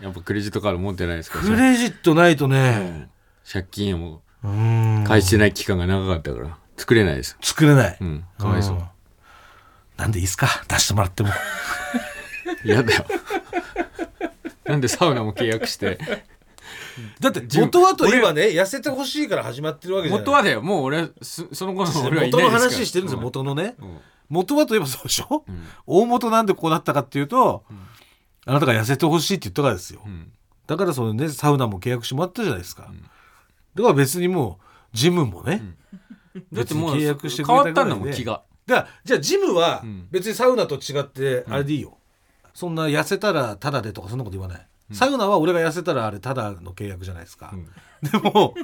[0.00, 3.10] やっぱクレジットカード持ってないですからクレジットないとうねん。
[3.50, 5.04] 借金をうん。
[5.06, 7.36] 返してない期間が長かったから作れないです。
[7.42, 7.96] 作れない。
[8.00, 8.24] うん。
[8.38, 8.76] かわいそう。
[8.76, 8.84] うん。
[9.96, 10.48] なんでいいっすか？
[10.68, 11.28] 出してもらっても。
[12.64, 13.04] 嫌だよ。
[14.64, 15.98] なんでサウナも契約して
[17.20, 20.24] だって元はと今ね痩せてほしいから始まってるわけじゃない。
[20.24, 20.62] 元はだよ。
[20.62, 22.70] もう俺そその頃の俺はい元のないですから。
[22.70, 23.74] 話してるんですよ元のね。
[23.78, 23.98] うん。
[24.28, 25.44] 元はといえばそうでしょ？
[25.48, 25.64] うん。
[25.86, 27.64] 大元なんでこうなったかっていうと
[28.46, 30.02] あなたが痩せてほしいって言ったからですよ。
[30.04, 30.32] うん。
[30.66, 32.92] だからそのねサウナも契約してもらったじゃないですか。
[33.74, 35.62] だから別にもうジムもね
[36.52, 37.98] だってもう別に契約してく変れたぐらいで。
[37.98, 38.42] わったんだもん気が。
[38.66, 40.08] だじゃあジムはうん。
[40.10, 41.98] 別にサウナと違ってあれでいいよ、
[42.54, 47.64] そんな痩せたらタダでとかそんなこと言わない、サウナは俺が痩せたらあれタダの契約じゃないですか、うん。
[48.10, 48.54] でも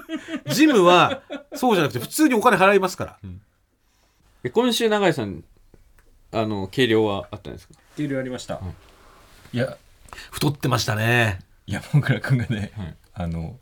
[0.49, 1.23] ジムは
[1.55, 3.19] そうじゃなくて普通にお金払いますから、
[4.43, 5.45] え今週永井さん
[6.33, 7.75] あの計量はあったんですか？
[7.97, 8.61] 計量ありました、
[9.53, 9.77] いや。
[10.31, 11.41] 太ってましたね。
[11.67, 12.97] 山倉君がね、はい。
[13.15, 13.59] あの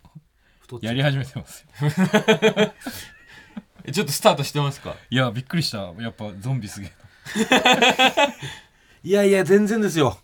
[0.61, 1.89] 太ってやり始めてますよ。
[3.87, 4.95] えちょっとスタートしてますか？
[5.11, 5.93] いやびっくりした。
[5.99, 6.93] やっぱゾンビすげえ。
[9.03, 10.19] いやいや全然ですよ。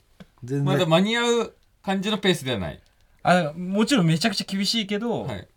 [0.44, 2.80] 全然、まだ間に合う感じのペースではない。
[3.22, 5.48] あもちろんめちゃくちゃ厳しいけど、はい。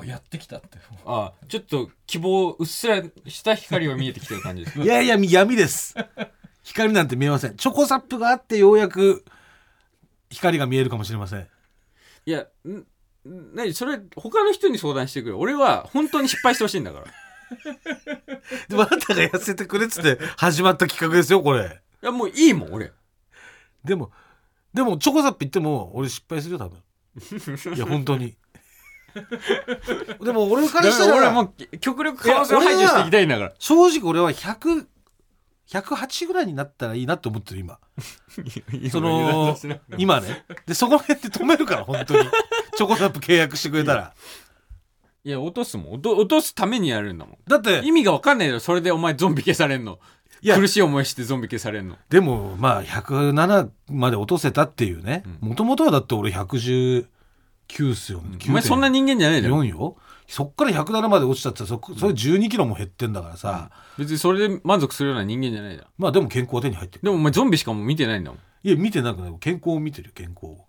[0.00, 0.78] あやってきたって。
[1.04, 4.78] あちょっと希望うっすらした光は見えてきてる感じです。
[4.80, 5.94] いやいや闇です。
[6.62, 7.56] 光なんて見えません。
[7.56, 9.24] チョコサップがあってようやく
[10.30, 11.46] 光が見えるかもしれません。
[12.26, 12.46] いや
[13.24, 15.34] 何それ他の人に相談してくれ。
[15.34, 17.06] 俺は本当に失敗してほしいんだから。
[17.06, 17.10] い
[18.68, 21.80] でもあなたが痩せてくれっつって始まった企画ですよこれ。
[22.02, 22.92] やもういいもん俺。
[23.84, 24.12] でも
[24.74, 26.78] でもチョコザップ言っても俺失敗するよ多分。
[27.74, 28.36] いや本当に。
[30.22, 33.52] でも俺からしたら俺はもう極力可能性を排除していきたいんだから。
[33.58, 34.86] 正直俺は100
[35.68, 37.78] 108ぐらいになったらいいなって思ってる 今。
[38.90, 39.56] その
[39.98, 40.44] 今ね。
[40.66, 42.28] でそこら辺で止めるから本当に。
[42.76, 44.14] チョコザップ契約してくれたら。
[45.24, 45.92] いや落とすもん。
[45.94, 47.38] 落と落とすためにやるんだもん。
[47.46, 48.60] だって意味が分かんないよ。
[48.60, 49.98] それでお前ゾンビ消されんの
[50.40, 51.96] いや苦しい思いしてゾンビ消されんの？
[52.08, 55.24] でもまあ107まで落とせたっていうね。
[55.40, 57.06] もともとはだって俺119
[57.92, 59.58] っすよ、お前そんな人間じゃないだろ。
[59.60, 59.96] 4よ。
[60.26, 65.88] そっから107まで落ちたってそそれ12キロも減ってんだからさ、別にそれで満足するような人間じゃないだろ。
[65.96, 67.04] まあでも健康は手に入ってる。
[67.04, 68.40] でもお前ゾンビしかもう見てないんだもん。
[68.62, 70.66] いや見てなくない健康を見てるよ健康を。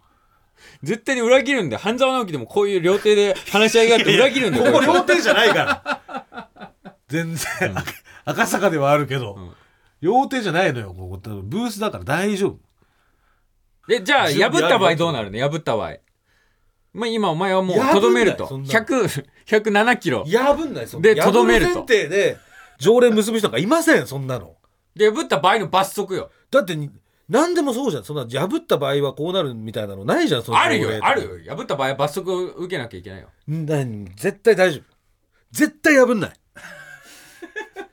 [0.83, 4.71] 絶対に裏切るんだよ半沢直樹でもこういう料亭で話し合いがあって裏切るんだよ。
[4.71, 6.09] ここ料亭じゃないから。
[7.09, 7.75] 全然、
[8.29, 9.53] 赤坂ではあるけど、ん。
[10.01, 11.17] 料亭じゃないのよここ。
[11.43, 12.59] ブースだから大丈夫。
[13.93, 15.39] えじゃあ破った場合どうなるの？
[15.49, 15.95] 破った場合。
[16.93, 18.47] まあ今お前はもうとどめると。
[18.47, 18.69] そんな。
[18.69, 20.23] 100 107 キロ。
[20.25, 21.85] 破んないそんでなとどめると。
[21.85, 22.37] で
[22.79, 23.59] 条例結ぶ人なんか？
[23.59, 24.55] いませんそんなの。
[24.95, 26.31] で破った場合の罰則よ。
[26.51, 26.89] だってに
[27.27, 28.03] 何でもそうじゃん。
[28.03, 31.55] そんな破った場合はこうなるみたいなのないじゃんそのあるよあるよ。
[31.55, 33.27] 破った場合は罰則を受けなきゃいけないよ。
[33.47, 34.05] 何？
[34.15, 34.83] 絶対大丈夫。
[35.51, 36.38] 絶対破んない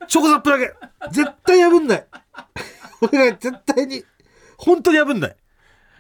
[0.09, 0.73] チョコザップだけ。
[1.13, 2.07] 絶対破んない。
[3.01, 4.03] 俺が絶対に。
[4.57, 5.37] 本当に破んない。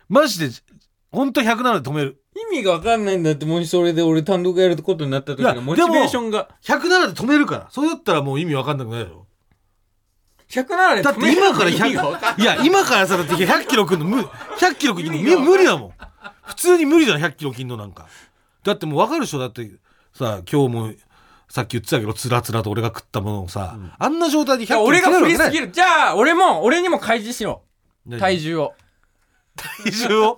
[0.08, 0.54] マジで。
[1.10, 2.22] 本当107で止める。
[2.52, 6.50] 意味が分かんないんだってもしそれで俺単独やることになった時のモチベーションが。
[6.62, 7.68] 107で止めるから。
[7.70, 9.26] それだったらもう意味わかんなくないだろ
[10.50, 12.44] 107でだって止める今から意味が分かん100い。
[12.44, 15.92] や今からさだって100キロくんの無100キロくんの無無理だもん。
[16.44, 18.06] 普通に無理じゃん100キロ切んのなんか。
[18.62, 19.38] だってもう分かるでしょ？
[19.38, 19.70] だって
[20.12, 20.92] さ今日も
[21.48, 25.66] さっき言ってたけどつらつらと俺が食ったものをさ、あんな状態で100キロ俺が振りすぎる。
[25.66, 27.62] るじゃあ俺も俺にも開示しろ。
[28.18, 28.74] 体重を。
[29.56, 30.36] 体重を、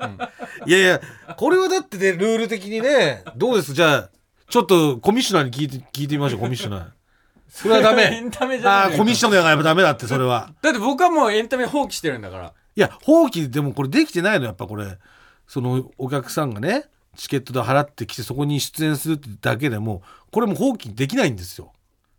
[0.67, 1.01] いやいや
[1.37, 3.75] これはだってねルール的にねどうです？
[3.75, 4.11] じゃあ
[4.49, 6.87] ちょっとコミッショナーに聞いて聞いてみましょうコミッショナー。
[7.49, 8.03] それはダメ。
[8.03, 10.53] エンタメじゃあコミッショナーがやっぱダメだってそれは。
[10.63, 12.53] だって僕はもうエンタメ放棄してるんだから。
[12.77, 14.99] いや放棄でもこれできてないのやっぱこれ。
[15.47, 16.85] そのお客さんがね
[17.19, 21.73] チケットで払ってきてそこに出演するってだけでもこれも放棄できないんですよ。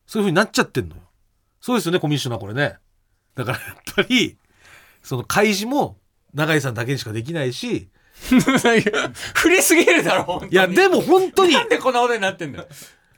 [0.05, 1.01] そういう風になっちゃってんのよ。
[1.61, 2.75] そうですよねコミッショナーこれね。
[3.33, 4.37] だからやっぱり
[5.01, 5.97] その開示も
[6.33, 7.87] 永井さんだけにしかできないし
[8.19, 12.67] 振りすぎるだろいやでも本当になんでこんなことになってんだよ。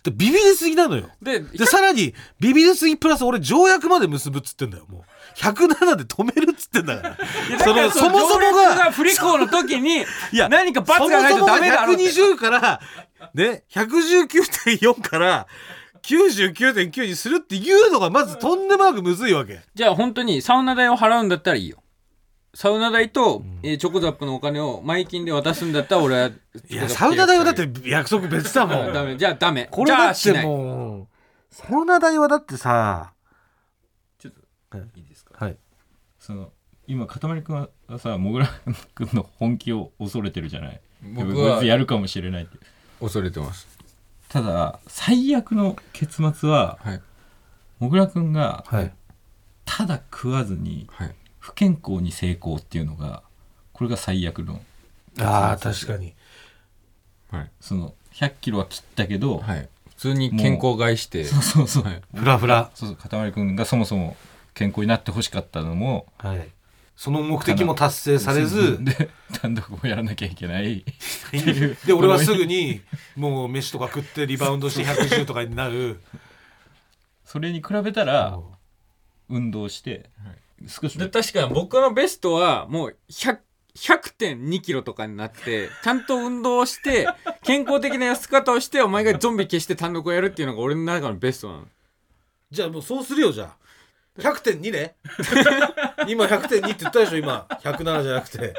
[0.04, 1.10] ビビりすぎなのよ。
[1.20, 5.04] ででさらにビビりすぎプラス俺条約まで結ぶっつってんだよもう
[5.36, 7.17] 107で止めるっつってんだから。
[7.60, 12.10] そのそもそもが不履行の時にいや何か罰がないとダメだろって。
[12.12, 12.82] そもそもが120から
[13.34, 15.48] ね119.4から
[16.02, 19.62] 99.9にするっていうのがまずとんでもなくむずいわけ。
[19.74, 21.78] じゃあ本当にサウナ代を払うんだったらいいよ。
[22.54, 26.32] サウナ代と、えーチョコザップのお金を前金で渡すんだったら俺は
[26.70, 28.91] いやサウナ代はだって約束別だもん。
[28.94, 29.67] ダメじゃあダメ。
[29.72, 31.08] これだってもう
[31.50, 33.13] サウナ代はだってさ
[34.20, 34.41] ちょっと
[36.32, 36.50] その
[36.88, 38.48] 今かたまりくんはさもぐら
[38.96, 40.82] くんの本気を恐れてるじゃない？
[41.13, 42.58] 僕はやるかもしれないって。
[43.02, 43.67] 恐れてます。
[44.30, 47.02] ただ最悪の結末ははい。
[47.80, 48.94] もぐらくんがはい。
[49.65, 51.15] ただ食わずにはい。
[51.39, 53.24] 不健康に成功っていうのが
[53.74, 54.62] これが最悪の
[55.20, 56.13] あー確かに。
[57.30, 57.52] はい。
[57.60, 59.67] その100キロは切ったけど、はい。
[59.89, 61.26] 普通に健康害して。
[61.26, 62.02] そうそうそう、はい。
[62.15, 62.72] フラフラ。
[62.74, 62.96] そうそう。
[62.96, 64.15] かたまりくんがそもそも
[64.54, 66.48] 健康になってほしかったのもはい。
[66.96, 69.10] その目的も達成されず で
[69.42, 70.86] 単独をやらなきゃいけない。
[71.86, 72.82] で俺はすぐに
[73.16, 76.00] もう飯とか食ってリバウンドして110とかになる。
[77.26, 78.40] それに比べたら
[79.30, 80.10] 運動して
[80.68, 81.08] 少しで。
[81.08, 83.40] 確かに僕のベストはもう100
[83.76, 87.08] 100.2キロとかになってちゃんと運動をして
[87.44, 91.68] 健康的な痩せ方をしてお前がゾンビ消して単独をやるっていうのが俺の中のベストなの。
[92.52, 93.61] じゃあもうそうするよじゃあ
[94.17, 94.95] 100.2ね。
[96.08, 97.47] 今100.2って言ったでしょ今。
[97.62, 98.54] 107じゃなくて。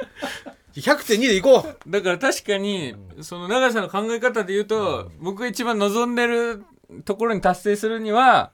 [0.75, 1.91] 100.2でいこう。
[1.91, 6.65] だから確かにその長さの考え方で言うと僕が一番望んでる
[7.05, 8.53] ところに達成するには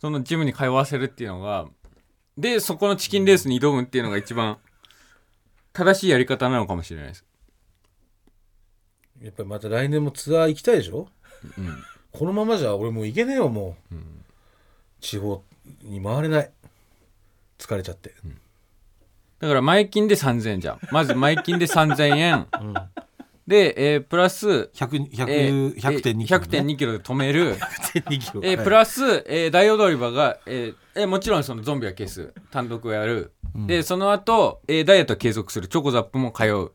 [0.00, 1.66] そのジムに通わせるっていうのが
[2.36, 4.58] でそこのチキンレースに挑むっていうのが一番
[5.72, 7.24] 正しいやり方なのかもしれないです。
[9.20, 11.06] やっぱりまた来年もツアー行きたいでしょ、
[12.10, 13.94] このままじゃ俺もう行けねえよもう、
[15.00, 15.44] 地方
[15.82, 16.50] に回れない。
[17.58, 18.14] 疲れちゃって、
[19.38, 20.78] だから前金で3000円じゃん。
[20.90, 22.46] まず前金で3000円。
[23.46, 28.40] で、えープラス100 100えー100.2えー100.2キロで止める、100.2キロ。
[28.44, 32.32] えープラス、えー大踊り場が、えーえーもちろんそのゾンビは消す。
[32.50, 33.32] 単独をやる、
[33.66, 35.68] でその後、えーダイエットは継続する。
[35.68, 36.72] チョコザップも通う。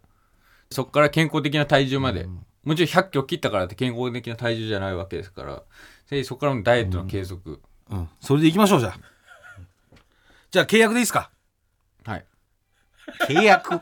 [0.70, 2.28] そこから健康的な体重まで、
[2.66, 5.64] もちろん100キロ切ったからって健康的な体重じゃないわけですから。
[6.10, 8.98] でそこからもダイエットの継続、うん、それで行きましょうじゃあ。
[10.52, 11.32] じゃあ契約でいいですか？
[12.06, 12.26] はい。
[13.28, 13.82] 契約？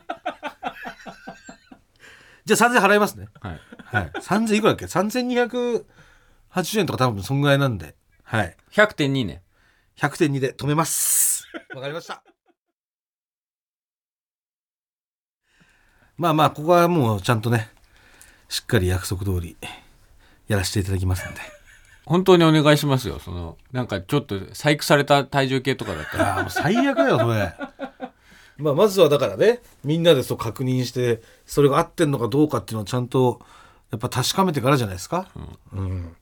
[2.44, 3.28] じゃあ3000払いますね。
[3.40, 3.60] はい。
[3.84, 4.10] はい。
[4.10, 5.84] 3000いくらだっけ？3280
[6.78, 7.96] 円とか多分そんぐらいなんで。
[8.22, 8.56] はい。
[8.72, 9.42] 100.2ね。
[9.96, 11.44] 100.2で止めます。
[11.74, 12.22] わかりました。
[16.16, 17.68] まあまあここはもうちゃんとね
[18.48, 19.56] しっかり約束通り
[20.48, 21.40] やらせていただきますんで
[22.06, 23.18] 本当にお願いしますよ。
[23.18, 26.46] そのなんかちょっと細工された体重計とかだったら。
[26.50, 27.52] 最悪だよそれ。
[28.58, 33.40] まあまずはだからねみんなでそう確認してそれが合ってんのかどうかっていうのをちゃんと
[33.90, 35.28] やっぱ確かめてからじゃないですか、
[35.74, 36.16] うん。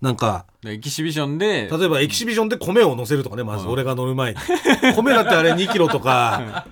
[0.00, 4.38] なんかエキシビションで例えばエキシビションで米を乗せるとかねまず俺が乗る前に、
[4.96, 6.64] 米だってあれ2キロとか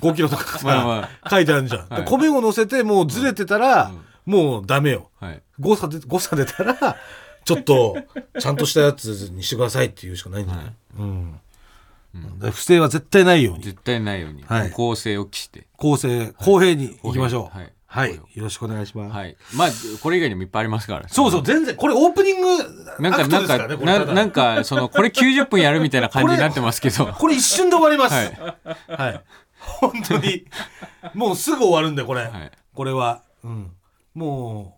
[0.00, 2.02] 5キロとかさ、まあま書いてあるじゃん、はい。
[2.02, 3.92] で米を乗せてもうずれてたら、
[4.26, 5.10] もうダメよ。
[5.18, 5.42] はい。
[5.58, 6.96] 誤差で誤差出たら
[7.48, 7.96] ちょっと
[8.38, 11.40] ちゃんとしたやつにしてくださいっていうしかないんじゃない、うん。
[12.38, 13.64] で不正は絶対ないように。
[13.64, 14.70] 絶対ないように、はい。
[14.70, 15.66] 公正を期して。
[15.76, 17.58] 公正公平にいきましょう。
[17.58, 17.72] はい。
[17.90, 19.34] はい、公よろしくお願いします、はい。
[19.56, 19.68] まあ
[20.02, 21.08] これ以外にもいっぱいありますから。
[21.08, 22.48] そうそう全然これオープニング
[23.00, 24.04] なんか、なんですからねこれただ。
[24.06, 27.06] ななんか、その、これ90分やるみたいな感じになってますけど。
[27.06, 28.14] これ一瞬で終わります。
[28.14, 28.92] はい。
[28.92, 29.24] はい。
[29.58, 30.44] 本当に。
[31.14, 32.24] もうすぐ終わるんで、これ。
[32.24, 32.50] はい。
[32.74, 33.22] これは。
[33.42, 33.70] うん。
[34.14, 34.76] も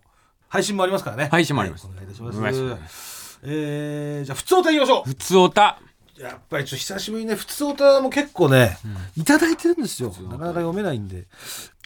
[0.51, 1.29] 配信もありますからね。
[1.31, 2.75] 配信もありますはいお願いいたしま。
[2.75, 5.79] ますえー、じゃあ、普通歌いきましょ普通おた。
[6.19, 6.21] う。
[6.21, 8.77] やっぱりちょっと久しぶりにね、普通歌も結構ね、
[9.15, 10.09] いただいてるんですよ。
[10.09, 11.27] なかなか読めないんで。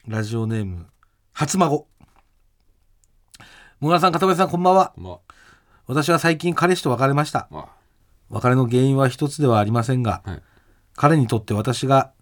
[0.08, 0.88] ラジオネーム、
[1.32, 1.88] 初孫。
[3.80, 4.94] もぐらさん、片林さん、こんばんは。
[4.98, 5.20] ま
[5.88, 7.48] 私は最近彼氏と別れました
[8.30, 10.42] 別れの原因は一つではありませんが、はい
[10.98, 12.14] 彼にとって私が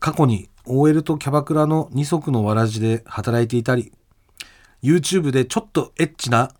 [0.00, 3.92] 過去に OL とキャバクラの二足のわらじで働いていたり
[4.82, 6.50] YouTube でちょっとエッチな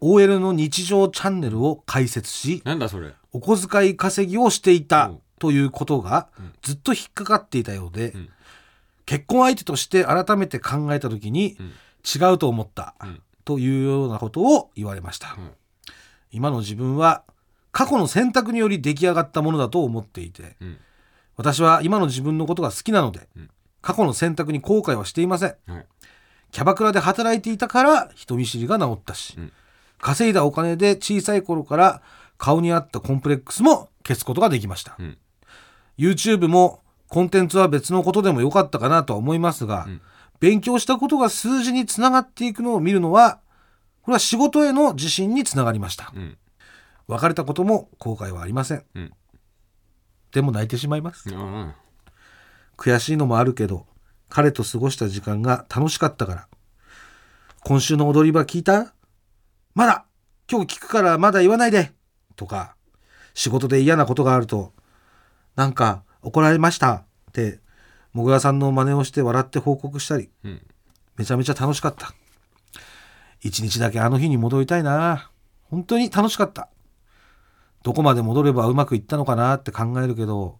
[0.00, 3.12] OL の日常チャンネルを開設しあ、なんだそれ？
[3.32, 5.18] お小遣い稼ぎをしていたうん。
[5.38, 6.28] ということが
[6.62, 8.30] ずっと引っかかっていたようで、ん。
[9.04, 11.58] 結婚相手として改めて考えた時に
[12.02, 13.20] 違うと思ったん。
[13.44, 15.52] というようなことを言われました、ん。
[16.32, 17.22] 今の自分は
[17.70, 20.78] 過去の選択により出来上がったものだと思っていて、うん。
[21.36, 23.50] 私は今の自分のことが好きなので、ん。
[23.82, 25.54] 過去の選択に後悔はしていません。
[25.66, 25.86] はい。
[26.50, 29.52] キャバクラで働いていたから人見知りが治ったし、ん。
[29.98, 32.02] 稼いだお金で小さい頃から
[32.38, 35.18] 顔にあったコンプレックスも消すことができました、うん。
[35.98, 40.00] YouTube もコンテンツは別のことでもよかったかなとは思いますが、ん。
[40.40, 43.40] 勉強したことが数字につながっていくのを見るのは
[44.02, 46.12] これは仕事への自信につながりました。
[46.14, 46.36] うん。
[47.08, 49.12] 別れたことも後悔はありません、うん。
[50.32, 51.28] でも泣いてしまいます。
[51.28, 51.74] うん。
[52.76, 53.86] 悔しいのもあるけど
[54.28, 56.48] 彼と過ごした時間が楽しかったから。
[57.60, 58.94] 今週の踊り場聞いた？
[59.74, 60.04] まだ。
[60.50, 61.92] 今日聞くからまだ言わないで。
[62.36, 62.76] とか
[63.34, 64.72] 仕事で嫌なことがあると
[65.56, 66.92] なんか怒られました。
[66.94, 67.60] って
[68.12, 70.30] もぐらさんの真似をして笑って報告したり。
[70.44, 70.62] うん。
[71.16, 72.12] めちゃめちゃ楽しかった。
[73.40, 75.30] 一日だけあの日に戻りたいな。
[75.64, 76.68] 本当に楽しかった。
[77.82, 80.58] どこまで戻ればうまくいったのかなって考えるけど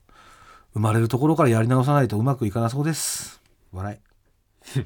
[0.74, 3.42] 生まれるところからやり直さないとうまくいかなそうです
[3.76, 4.80] 笑い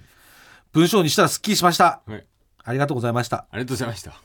[0.72, 2.24] 文章にしたらすっきりしましたはい。
[2.62, 4.20] ありがとうございましたありがとうございました。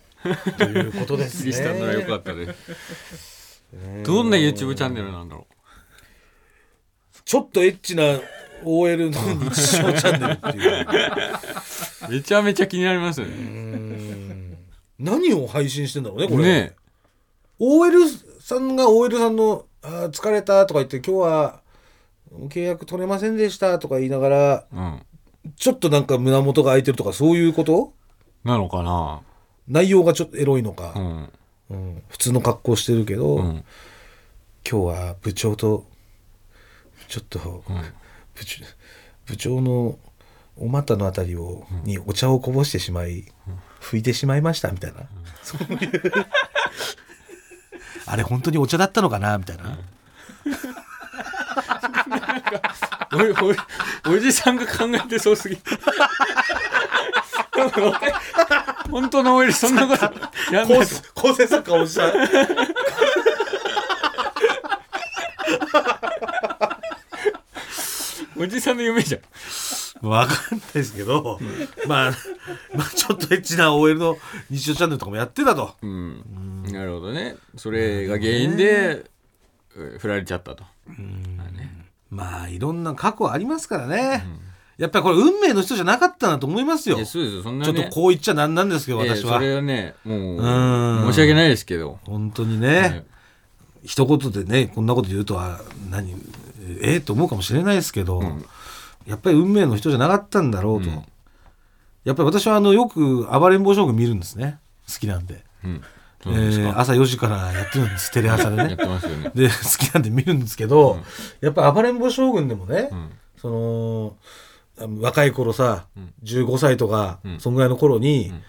[0.57, 3.63] ということです次したならよかったです。
[4.03, 5.47] どんな YouTube チャンネルなんだろ
[7.23, 8.03] ちょっとエッチな
[8.63, 10.87] OL の日常チャンネルっていう
[12.09, 12.11] う。
[12.11, 14.57] めちゃめちゃ気になりますよね。
[14.99, 16.75] 何を配信してんだろうねこれね
[17.59, 17.99] OL
[18.39, 21.61] さんが OL さんの「あー疲れた」とか言って「今日は
[22.49, 25.01] 契約取れませんでした」とか言いながらうん。
[25.57, 27.93] ちょっとなんか胸元が開いてるとかそういうこと？
[28.43, 29.21] なのかな？
[29.67, 31.29] 内容がちょっとエロいのか、うん。
[31.69, 32.03] うん。
[32.09, 33.63] 普通の格好してるけど、うん。
[34.67, 35.85] 今日は部長と
[37.07, 37.63] ちょっと、
[38.33, 38.65] 部長
[39.27, 39.99] 部長の
[40.57, 43.25] お股のあたりを、にお茶をこぼしてしまい、
[43.79, 45.01] 拭いてしまいましたみたいな、
[45.43, 46.11] そういう。
[48.07, 49.37] あれ本当にお茶だったのかな？
[49.37, 49.77] みたいな、
[53.13, 53.57] おいおい
[54.15, 55.61] おじさんが考えてそうすぎる。
[58.89, 60.05] 本当のオイルそんなこと
[60.53, 62.11] やんない構成作家おじさん。
[68.37, 69.21] おじさんの夢じゃん。
[70.07, 71.39] わかんないですけど、
[71.87, 72.11] まあ、
[72.75, 74.17] まあちょっとエッチな OL の
[74.49, 75.73] 日常チャンネルとかもやってたと。
[75.81, 76.63] うん。
[76.63, 77.37] なるほどね。
[77.55, 79.05] それが原因で
[79.75, 79.99] うん。
[79.99, 80.63] 振られちゃったと
[82.09, 84.25] まあいろんな過去ありますからね、
[84.77, 86.97] やっぱりこれ運命の人じゃなかったなと思いますよ。
[86.97, 87.43] いやそうですよ。
[87.43, 87.73] そんなね。
[87.73, 91.03] ちょっとこう言っちゃなんなんですけど私は、それはねもうん。
[91.03, 91.99] う申し訳ないですけど。
[92.03, 93.05] 本当にね、はい。
[93.83, 96.13] 一言でねこんなこと言うとは何
[96.81, 98.21] ええと思うかもしれないですけど、
[99.05, 101.03] やっぱり運命の人じゃなかったんだろうと、うん。
[102.03, 104.59] やっぱり私はあのよく暴れん坊将軍見るんですね。
[104.87, 105.81] 好きなんで、うん
[106.27, 109.31] えー朝4時からやってるんですテレ朝で やっねてますよね。
[109.35, 110.99] で好きなんで見るんですけど、
[111.41, 113.09] やっぱ暴れん坊将軍でもね、うん。
[113.37, 114.15] その
[115.01, 116.13] 若い頃さ、うん。
[116.23, 117.39] 15歳とか、うん。
[117.39, 118.41] そんぐらいの頃に、ん。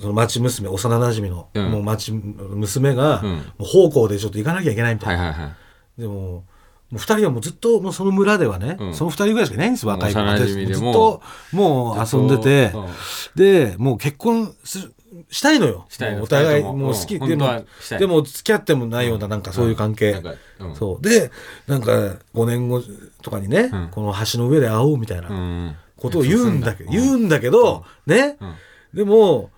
[0.00, 1.70] その町娘幼なじみの、うん。
[1.70, 3.30] もう町娘が、うん。
[3.32, 5.48] もう奉公でちょっと行かなきゃいけないみたいな、はいはいは
[5.98, 6.00] い。
[6.00, 6.44] でもも
[6.92, 8.94] う二人はもうずっともうその村ではね、うん。
[8.94, 11.22] その二人ぐらいしかいないんですよ若い子幼馴染でもずっと
[11.52, 12.72] もう遊んでて。
[12.74, 12.86] うん
[13.34, 14.94] でもう結婚する
[15.34, 15.84] したいのよ。
[15.88, 16.76] したいお互いも。
[16.76, 17.64] もう好き、うんでも
[17.98, 20.22] でも付き合ってもないようななんかそういう関係、
[20.78, 21.02] そう。
[21.02, 21.32] で
[21.66, 21.90] なんか
[22.34, 22.80] 5年後
[23.20, 23.88] とかにね、うん。
[23.90, 25.76] この橋の上で会おうみたいな、うん。
[25.96, 28.54] ことを言うんだけど、言うんだけど、ね、うん。
[28.94, 29.50] でも、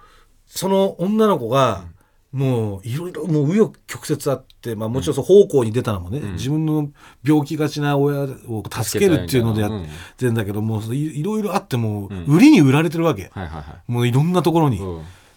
[0.46, 1.84] その女の子が、
[2.32, 6.32] もういろいろもう紆余曲折あって、まあもちろんその方向に出たのもね、ん。
[6.36, 6.88] 自分の
[7.22, 9.86] 病気がちな親を助けるっていうのでやっうん。
[10.16, 13.30] てんだけど、もういいろいろあっても売りに売られてるわけ。
[13.86, 14.80] もういろんなところに。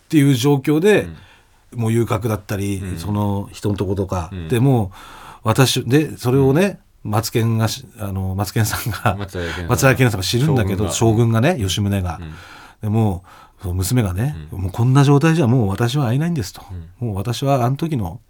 [0.10, 1.80] ていう状況で、うん。
[1.80, 2.98] もう遊郭だったり、うん。
[2.98, 4.48] その人のとことか、うん。
[4.48, 4.98] でもう
[5.44, 9.16] 私でそれをね、マツケンがしあのマツケンさんが。
[9.18, 9.40] 松
[9.82, 11.42] 平健さんが知るんだけど将軍が。
[11.42, 12.34] ね吉宗が、うん。
[12.82, 13.24] でも
[13.60, 16.62] うその娘がね、もうこんな状態じゃもう私は会えないんですと、
[17.00, 18.22] もう私はあの時の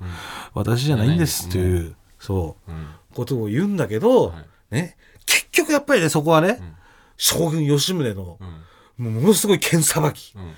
[0.53, 2.71] 私じゃないんですっていう、そう。
[2.71, 2.87] うん。
[3.13, 4.33] ことを言うんだけど、は
[4.71, 4.75] い。
[4.75, 6.75] ね結局やっぱりねそこはね、ん。
[7.15, 8.37] 将軍吉宗の
[8.99, 9.13] う、ん。
[9.13, 10.33] ものすごい剣さばき。
[10.35, 10.51] うん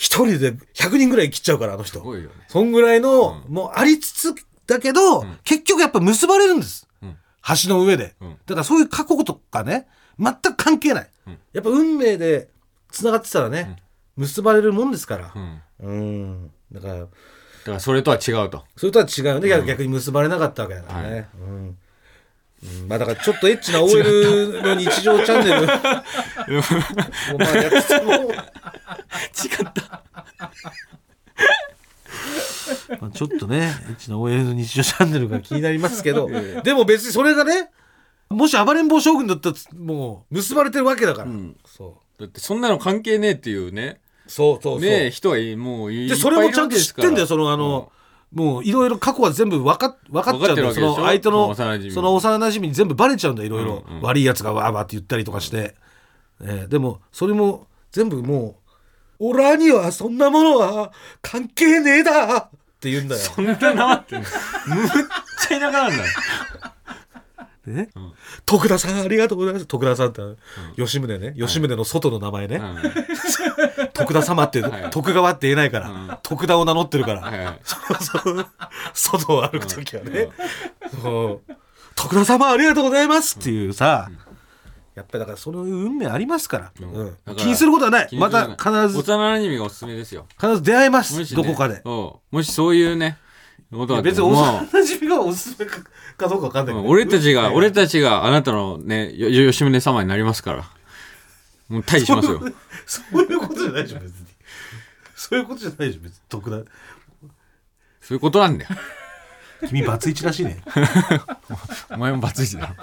[0.00, 1.98] 一人で100人ぐらい切っちゃうからあの人。
[1.98, 2.34] すごいよね。
[2.48, 4.34] そんぐらいの、もうありつつ
[4.66, 5.38] だけど、ん。
[5.44, 6.88] 結局やっぱ結ばれるんです。
[7.02, 7.16] うん。
[7.62, 8.30] 橋の上で、うん。
[8.30, 9.88] だからそういう過去とかね
[10.18, 11.38] 全く関係ない、うん。
[11.52, 12.48] やっぱ運命で
[12.90, 13.76] つながってたらね、
[14.16, 15.32] 結ばれるもんですから。
[15.34, 15.62] うん。
[15.80, 16.50] うん。
[16.72, 17.10] だからだか
[17.72, 18.64] らそれとは違うと。
[18.76, 21.78] それとは違うよね、逆に結ばれなかったわけだからね、うん。
[22.62, 22.88] うん。
[22.88, 25.64] まあだからちょっとエッチな OL の日常チャンネル。
[25.64, 28.32] をまあやってても
[29.18, 30.02] 違った。
[33.00, 36.28] まあちょっとねエッチな OL の日常チャンネルが気になりますけど
[36.62, 37.70] でも別にそれがね
[38.28, 41.56] もし暴れん坊将軍だったらもう結ばれてるわけだから、ん。
[41.64, 42.20] そう。
[42.20, 44.00] だってそんなの関係ねえっていうね。
[44.28, 44.80] そうそうそう。
[44.80, 47.90] ねえ人はいもういいいるそれもちゃんと知ってんだよそのあの、
[48.32, 50.54] もういろいろ過去は全部分か分かっちゃうんだよ。
[50.54, 50.88] そ分かってるわけでしょ？
[51.00, 51.90] の相手の幼馴染。
[51.92, 54.02] その幼馴染に全部バレちゃうんだよいろいろ、うんうん。
[54.02, 55.74] 悪いやつがわーわーって言ったりとかして、
[56.40, 58.54] えーでもそれも全部もう
[59.20, 60.92] 「オラにはそんなものは
[61.22, 62.48] 関係ねえだ!」っ
[62.80, 63.20] て言うんだよ。
[63.20, 63.94] そんなな。
[63.94, 66.04] ってむっちゃ田舎なんだよ。
[67.66, 67.90] ね？
[68.46, 69.66] 徳田さんありがとうございます。
[69.66, 70.22] 徳田さんって
[70.76, 71.34] 吉宗ね。
[71.36, 72.78] 吉宗の外の名前ね、うん。
[73.92, 74.90] 徳田様って、はい。
[74.90, 76.18] 徳川って言えないから、うん。
[76.22, 77.60] 徳田を名乗ってるから、はいはい。
[78.94, 80.28] 外を歩く時はね、
[81.02, 81.52] そう。
[81.94, 84.08] 徳田様ありがとうございますっていうさ、
[85.00, 87.10] やっぱりだからその運命ありますから,、うん。
[87.10, 88.08] から気にすることはない。
[88.16, 88.98] ま気にするた必ず。
[88.98, 90.26] 幼馴染がおすすめですよ。
[90.38, 91.80] 必ず出会えます、もしねどこかで。
[91.82, 93.18] そうもしそういうね
[93.70, 95.78] ことだって別に幼馴染がおすすめか
[96.16, 96.74] かどうかわかんない。
[96.74, 100.64] けど、俺たちが、俺たちがあなたのね、よよ吉宗様になりますから。
[101.68, 102.40] もう退治しますよ。
[102.84, 104.26] そういうことじゃないでしょ別に。
[105.14, 106.20] そういうことじゃないでしょ別に。
[106.28, 106.70] 徳田
[108.00, 108.70] そういうことなんだよ。
[109.68, 110.58] 君バツイチらしいね。
[111.90, 112.74] お前もバツイチだろ。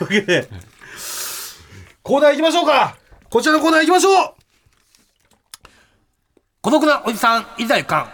[0.00, 0.48] というわけで、
[2.02, 2.96] コーナー行きましょうか
[3.28, 4.34] こちらのコーナー行きましょう
[6.62, 8.10] 孤独なおじさん、いざいかん。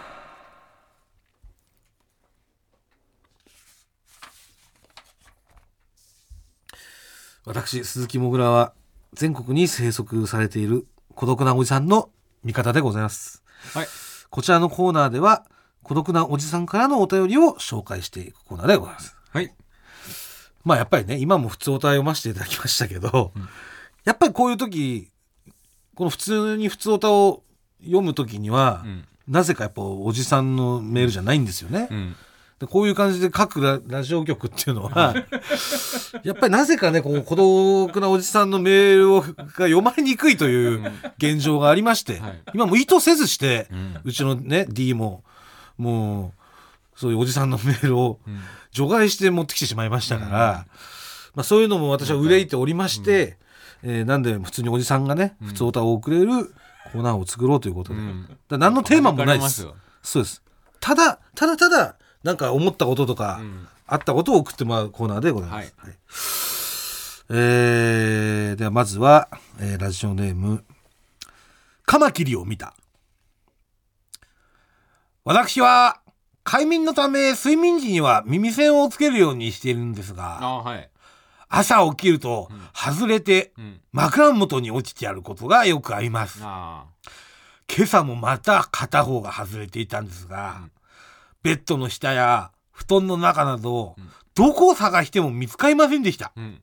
[7.44, 8.72] 私、鈴木もぐらは、
[9.12, 12.10] 全国に生息されている孤独なおじさんの
[12.42, 13.44] 味方でございます。
[13.72, 13.86] はい。
[14.30, 15.46] こちらのコーナーでは、
[15.84, 19.16] 孤独なおじさんからのお便りを紹介していくコーナーでございます。
[19.30, 19.54] はい。
[20.66, 23.30] まあやっぱりね、今も普通お便り読ませていただきましたけど、
[24.04, 25.12] やっぱりこういう時、
[25.94, 27.44] この普通に普通おたを
[27.80, 29.04] 読む時には、うん。
[29.28, 31.86] なぜかやっぱおじさんのメールじゃないんですよね。
[31.88, 32.16] うん。
[32.58, 35.14] でこういう感じで各ララジオ局っていうのは、
[36.24, 37.36] やっぱりなぜかね、こう孤
[37.86, 45.22] 独なおじさんのメールをが読まれにくいという現状がありまして、はい今もう意図せずして、うんうちのね、D も、
[45.78, 46.32] も
[46.96, 48.40] う、そういうおじさんのメールをうん
[48.76, 50.66] 除外して持ってきてしまいましたから、
[51.34, 53.38] まあ、そういうのも私は憂いておりまして、
[53.82, 56.26] えーなんで普通におじさんがね、普通歌を送れる
[56.92, 58.28] コーナーを作ろうということで、うん。
[58.48, 59.66] だ何のテーマもないです。
[60.02, 60.42] そうです。
[60.78, 63.66] ただただただなんか思ったこととか、うん。
[63.86, 65.94] あったことを送ってもらうコーナーでございます、はい。
[67.38, 70.64] えーではまずは、えーラジオネーム
[71.86, 72.74] カマキリを見た。
[75.24, 76.00] 私は
[76.46, 80.88] 快眠のため睡眠時には耳栓をつけるようにしているんですがあはい。
[81.48, 83.80] 朝起きると外れてうん。
[83.92, 86.40] 枕元に落ちてあることがよくあります。
[86.42, 86.84] あ
[87.68, 90.70] 今朝もまた片方が外れていたんですが、うん。
[91.42, 94.08] ベッドの下や布団の中など、うん。
[94.36, 96.26] どこを探しても見つかりませんでした。
[96.26, 96.60] あうん。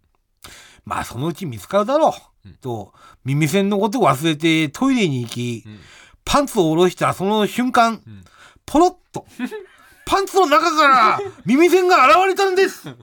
[0.85, 2.15] まあそのうち見つかるだろ
[2.45, 2.53] う、うん。
[2.55, 2.93] と
[3.25, 5.79] 耳栓のことを忘れてトイレに行き、うん。
[6.23, 8.23] パンツを下ろしたその瞬間、ん。
[8.65, 9.25] ポロッと
[10.05, 12.95] パンツの中から 耳栓が現れたんです。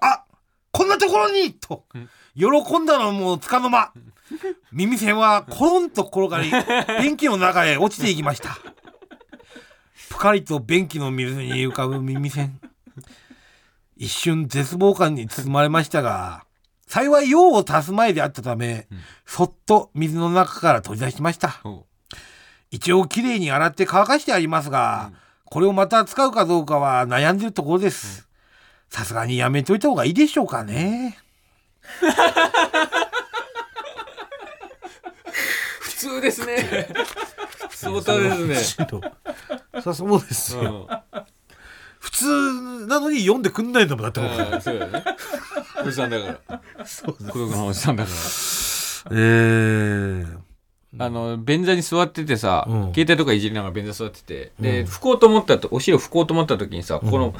[0.00, 0.24] あ
[0.72, 1.84] こんなところにと。
[1.94, 2.08] うん。
[2.34, 3.92] 喜んだのはもうつかの間。
[4.72, 6.50] 耳栓はコロンと転がり
[7.02, 8.58] 便器の中へ落ちていきました。
[10.10, 12.60] ぷかりと便器の水に浮かぶ耳栓。
[13.96, 16.44] 一瞬絶望感に包まれましたが
[16.86, 19.00] 幸い用を足す前であったため、うん。
[19.26, 21.60] そっと水の中から取り出しました。
[22.70, 28.28] 一応きれいに洗って乾かしてありますが、うんこれをまた使うかどうかは悩んでるところです。
[28.90, 31.16] さすがにやめといた方がいいでしょうかね。
[35.80, 36.88] 普通ですね。
[37.70, 38.84] 普通ですね。
[39.80, 40.64] さそうですうん。
[40.64, 41.02] よ
[41.98, 44.20] 普通なのに読んでくんないんだもんだって
[44.60, 45.04] そうだね。
[45.82, 46.60] おじさんだから。
[46.84, 47.80] そうです。
[47.80, 48.16] さんだから。
[49.12, 50.38] えー、
[50.98, 52.80] あの便座に座っててさ、うん。
[52.94, 54.52] 携帯とかいじりながら便座座ってて。
[54.58, 54.86] で、うん。
[54.86, 57.10] 拭こうと思ったとお尻を拭こうと思った時にさ、うん。
[57.10, 57.34] この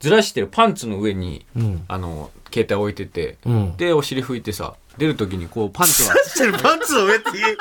[0.00, 1.84] ずらしてるパンツの上にうん。
[1.88, 3.38] あの携帯置いてて。
[3.46, 3.76] うん。
[3.76, 7.56] でお尻拭いてさ出る時にこうパンツがしてるパンツの上ってえ？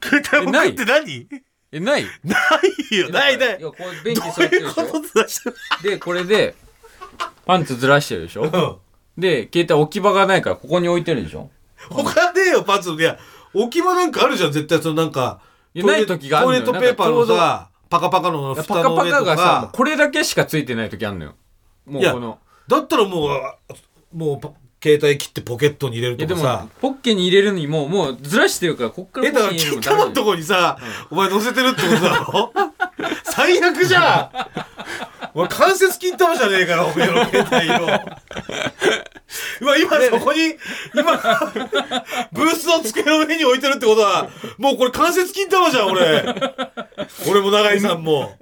[0.00, 1.26] 携帯置くって何？
[1.72, 2.04] えない。
[2.22, 2.36] な
[2.92, 3.10] いよ。
[3.10, 3.58] ないない。
[3.58, 3.62] い。
[3.62, 4.82] やこう便器どう座ってるでしょ。
[4.82, 5.28] いうことだ？
[5.28, 5.40] し
[5.82, 6.54] でこれで
[7.44, 8.80] パンツずらしてるでしょ。
[9.18, 11.50] で携帯置き場がないからここに置いてるでしょ。
[11.90, 12.92] 他ねえよパンツ。
[12.92, 13.18] いや
[13.62, 15.40] 置き場なんかあるじゃん絶対そのなんか
[15.74, 19.70] いやない時があるトイのよレットペーパーのさパカパカのパ蓋の上とカパカがさもうか。
[19.72, 21.34] これだけしかついてない時あるのよ。
[21.86, 22.38] もういやこの。
[22.68, 24.50] だったらもうもうパ
[24.82, 30.78] 携帯切ってポケットに入れるいやでとかさもポッケに入れるにももうずらしてるからこっからえだからポッケに入れ金玉のとるのダメだよこにさ、
[31.10, 32.52] お前乗せてるってことだろ？
[33.24, 34.30] 最悪じゃ
[35.34, 35.38] ん！
[35.38, 38.00] 俺関節金玉じゃねえからお前の携帯の
[39.60, 40.56] うわ今そこに
[40.94, 41.16] 今
[42.32, 44.28] ブースの机の上に置いてるってことは
[44.58, 46.22] もうこれ関節金玉じゃん俺。
[47.30, 48.38] 俺も永井さんも。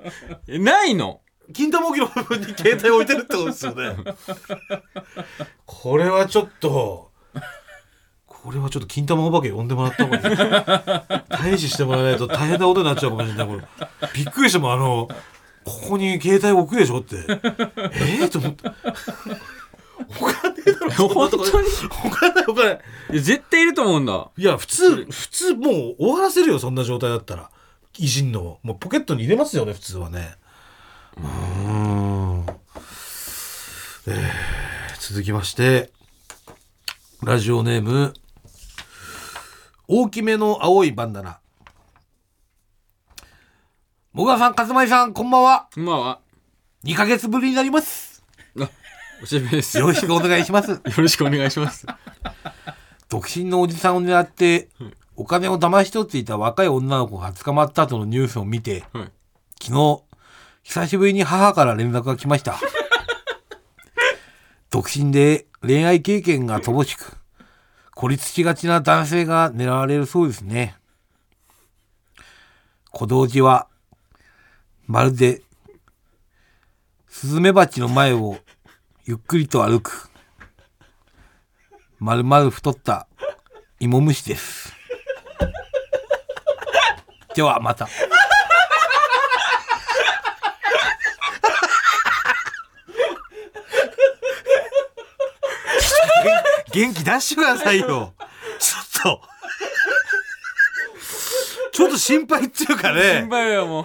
[0.49, 1.21] えないの？
[1.53, 3.97] 金玉置きの部分に携帯置いてるってことですよね。
[5.67, 7.11] これはちょっと
[8.27, 10.25] これはちょっと金玉お化け呼んでもらった方がいい。
[11.55, 13.47] 退治してもらわないと大変なことになっちゃうかもしれない。
[13.47, 13.63] これ
[14.15, 15.09] びっくりしてもあの
[15.65, 17.17] ここに携帯置くでしょって。
[17.27, 18.75] ええと思った
[20.21, 21.69] お金だろそんなとこ本当に
[22.07, 22.71] お金お金
[23.13, 24.31] いや絶対いると思うんだ。
[24.37, 27.51] いや普通普通もう終わらせるよそんな状態だったら。
[27.97, 30.35] 偉人のもうポケットに入れますよね普通はね。
[31.17, 31.27] うー
[31.71, 32.47] ん。
[34.09, 34.21] えー
[35.01, 35.93] 続きまして
[37.23, 38.15] ラジオネーム
[39.87, 41.41] 大きめの青いバンダナ。
[44.13, 45.69] もがさん勝間さんこんばんは。
[45.77, 46.21] まあは。
[46.85, 48.14] 2ヶ月ぶりになります
[49.23, 49.79] おしべです。
[49.79, 50.73] よろしくお願いします。
[50.73, 51.87] よろしくお願いします。
[53.09, 54.69] 独身のおじさんを狙って
[55.17, 59.11] お金を騙し取っていた若い女の子が捕まったとのニュースを見てはい。
[59.61, 60.03] 昨日
[60.63, 62.59] 久しぶりに母から連絡が来ました。
[64.71, 67.17] 独身で恋愛経験が乏しく
[67.95, 70.77] 孤立しがちな男性が狙われるそうですね。
[72.91, 73.69] 小道寺は
[74.87, 75.43] まるで
[77.09, 78.39] スズメバチの前を
[79.07, 80.09] ゆっくりと歩く。
[81.99, 83.07] まるまる太った
[83.79, 84.73] 芋虫です。
[87.35, 87.87] ではまた。
[96.73, 98.15] 元気出してくださいよ。
[98.59, 99.21] ちょっと。
[101.73, 103.85] ちょっと心配っていうか心ね配はも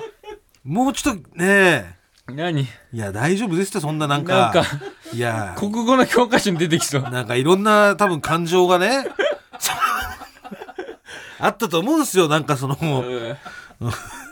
[0.63, 1.98] もうちょっとねう
[2.35, 2.61] 何？
[2.61, 4.51] いや大丈夫ですってそんななんか。
[4.53, 4.69] なんか。
[5.13, 5.55] いや。
[5.57, 7.01] 国語の教科書に出てきそう。
[7.01, 9.07] なんかいろんな多分感情がね
[11.39, 12.27] あったと思うんですよ。
[12.27, 13.37] なんかそのうん。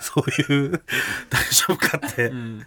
[0.02, 0.82] そういう
[1.30, 2.66] 大丈夫かって、ん。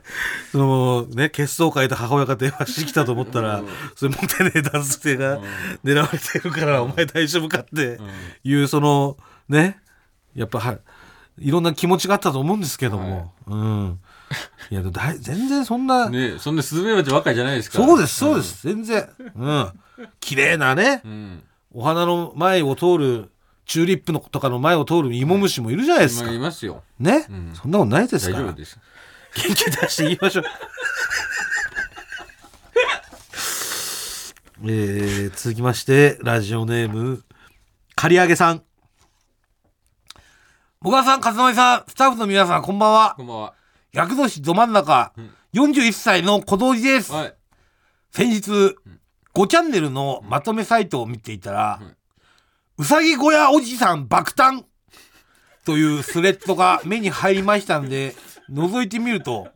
[0.51, 3.63] そのね血相を変えた母親が電話してきたと思ったら、
[3.97, 5.41] それモテねえ男性が
[5.85, 7.99] 狙われてるから、お前大丈夫かって
[8.45, 9.19] いうその
[9.49, 9.79] ね
[10.35, 10.79] やっぱは
[11.39, 14.01] いろんな気持ちがあったと思うんですけども、うん
[14.71, 17.87] いやだい全然そんな、ねえそんなスズメバチばっかりじゃないですから。
[17.87, 19.09] そうですそうです、全然。
[19.35, 19.73] うん。
[20.21, 21.43] 綺麗なね、うん。
[21.73, 23.31] お花の前を通る
[23.67, 26.83] チューリップのとかの前を通る芋虫もいるじゃないですか、まあいますよ。
[26.99, 27.53] ね、ん。
[27.55, 28.37] そんなことないですか？
[28.39, 28.79] ら大丈夫です。
[29.35, 30.45] 元気出していきましょう。
[34.63, 37.25] えー、続きましてラジオネーム
[37.97, 38.63] 刈り上げさん。
[40.83, 43.15] 小川さん、勝間さん、スタッフの皆さん、こんばんは。
[43.17, 43.55] こんばんは
[43.93, 45.13] 厄年ど真ん中、
[45.55, 47.13] 41歳の小道寺です。
[47.13, 47.35] はい。
[48.13, 48.51] 先日、
[49.35, 51.81] 5チャンネルのまとめサイトを見ていたら、
[52.79, 54.65] うさぎ小屋おじさん爆誕
[55.65, 58.15] というスレッドが 目に入りましたんで、
[58.51, 59.49] 覗いてみると、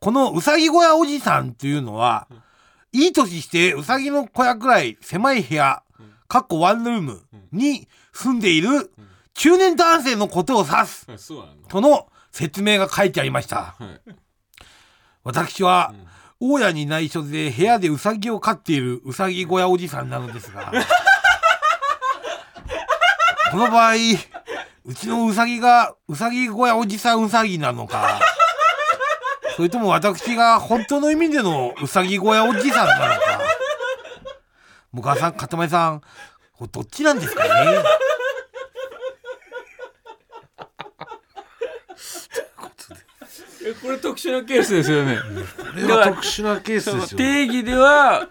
[0.00, 2.28] このうさぎ小屋おじさんというのは、
[2.92, 5.82] いい年してうさぎの小屋くらい狭い部屋、
[6.28, 7.22] かっこワンルーム
[7.52, 8.90] に住んでいる
[9.34, 11.06] 中年男性のことを指す。
[11.70, 13.76] その説明が書いてありました。
[13.78, 14.14] はい。
[15.24, 15.94] 私は、
[16.38, 20.70] 大家に内緒で部屋でウサギを飼っているウサギ小屋おじさんなのですが、
[23.50, 23.94] この場合、
[24.84, 28.20] うちのウサギがウサギ小屋おじさんウサギなのか、
[29.56, 33.40] それとも私が本当の意味でのウサギ小屋おじさんなのか、
[34.92, 36.02] もかさん、かたまりさん、
[36.70, 37.82] どっちなんですかね？
[43.74, 45.18] これ特殊なケースですよね。
[45.56, 47.18] これは特殊なケースですよ。
[47.18, 48.28] 定義では、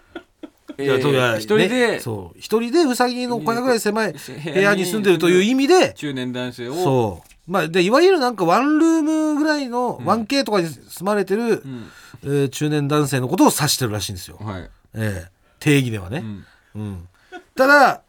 [0.78, 2.38] えいやそういやー、一人でう。
[2.38, 6.74] 一人でウサギの小屋ぐらい狭い部屋に住んでるという意味で中年男性を。
[6.74, 7.50] そう。
[7.50, 11.90] まあでいわゆるなんかワンルームぐらいの 1K とかに住まれてる、うん。
[12.24, 15.30] えー中年男性のことを指してるらしいんですよ、はい、ええ
[15.60, 16.44] 定義ではね、うん。
[16.74, 17.08] うん。
[17.54, 18.02] ただ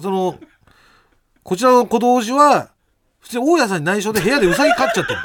[0.00, 0.38] その
[1.42, 2.70] こちらの小道寺は
[3.20, 5.18] 普通に大家さんに内緒で部屋でウサギ飼っちゃってる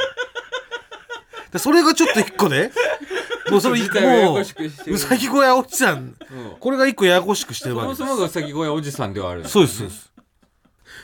[1.54, 2.72] でそれがちょっと一個ね
[3.49, 5.97] もうその一個もううさぎ小屋おじさん。
[5.97, 6.16] うん。
[6.60, 8.01] これが一個ややこしくしてるそわけです。
[8.01, 10.12] もそもがうさぎ小屋おじさんではあるんそうですそうです。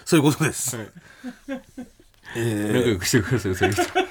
[0.05, 0.89] そういうことです、はい。
[2.35, 4.05] え仲良 くしてくださいそういう人ー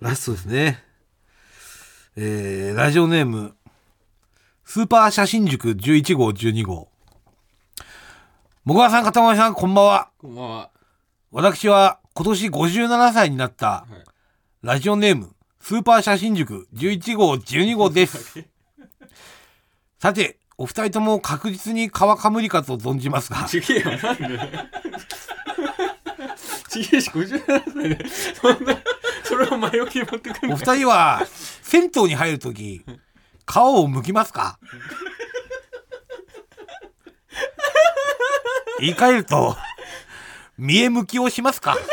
[0.00, 0.84] ラストですね。
[2.16, 3.54] えーラジオネーム
[4.64, 6.88] スーパー写真塾11号12号。
[8.64, 10.10] もぐわさん片山さんこんばんは。
[10.18, 10.70] こんばんは。
[11.30, 14.04] 私は今年57歳になったはい。
[14.60, 18.44] ラジオネームスーパー写真塾11号12号です。
[19.98, 23.44] さてお二人とも確実に川かむりかと存じますが。
[23.44, 24.38] ちげえよなんで？
[26.68, 27.42] ちげえし57
[27.72, 28.76] 歳でそんな
[29.24, 31.22] それを前置きに持ってくるお二人は
[31.62, 32.84] 銭湯に入るとき
[33.46, 34.58] 顔を向きますか？
[38.78, 39.56] 言い換えると
[40.60, 41.76] 見え向きをしますか？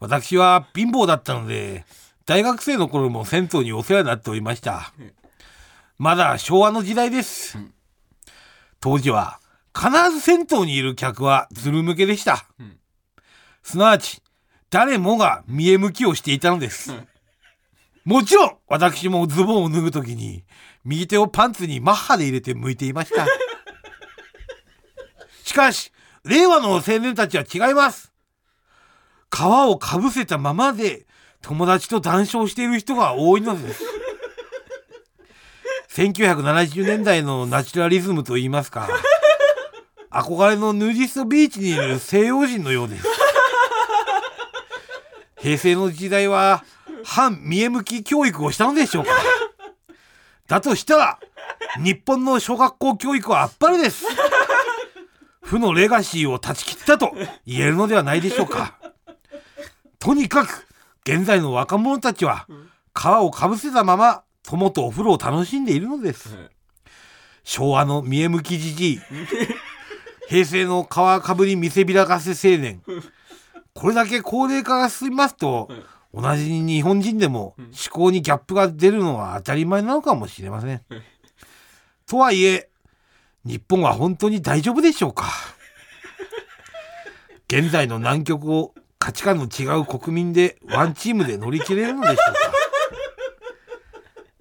[0.00, 1.84] 私は貧乏だったので
[2.26, 4.92] 大学生の頃も銭湯にお世話になっておりました
[5.98, 7.58] まだ昭和の時代です
[8.80, 9.40] 当時は
[9.76, 12.44] 必ず銭湯にいる客はずる向けでした
[13.64, 14.22] すなわち
[14.70, 16.92] 誰もが見え向きをしていたのです。
[18.04, 20.44] もちろん、私もズボンを脱ぐときに、
[20.84, 23.26] 右手をパンツにマッハで入れて向いていました。
[25.48, 25.90] しかし、
[26.24, 28.12] 令和の青年たちは違います。
[29.34, 31.06] 皮をかぶせたままで、
[31.40, 33.82] 友達と談笑している人が多いのです。
[35.96, 38.90] 1970年代のナチュラリズムといいますか、
[40.10, 43.06] 憧れのヌーディストビーチにいる西洋人のようです。
[45.38, 46.62] 平成の時代は
[47.04, 49.12] 反見え向き教育をしたのでしょうか
[50.46, 51.18] だとしたら
[51.82, 54.04] 日本の小学校教育はあっぱれです
[55.48, 57.14] 負のレガシーを断ち切ったと
[57.46, 58.78] 言えるのではないでしょうか。
[59.98, 60.66] とにかく
[61.06, 62.46] 現在の若者たちは
[62.94, 66.36] 皮をかぶせたまま友とお風呂を楽しんでいるのです。
[67.44, 69.00] 昭和の見え向きじじい。
[70.28, 72.82] 平成の皮かぶり見せびらかせ青年。
[73.72, 75.70] これだけ高齢化が進みますと、
[76.12, 80.82] 同じ日本人でも思考にギャップが出るのは当たり前なのかもしれません。
[82.06, 82.67] とはいえ
[83.48, 85.24] 日本は本当に大丈夫でしょうか？
[87.50, 92.22] 現在の難局を価値観の違う国民でワンチームで乗り切れるのでしょうか？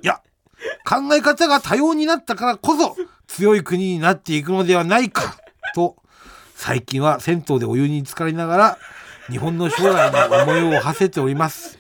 [0.04, 0.22] いや
[0.86, 2.98] 考え方が多様になったからこそ
[3.28, 5.38] 強い国になっていくのではないか
[5.74, 5.96] と
[6.54, 8.78] 最近は銭湯でお湯に浸かりながら
[9.30, 11.80] 日本の将来の思いを馳せております。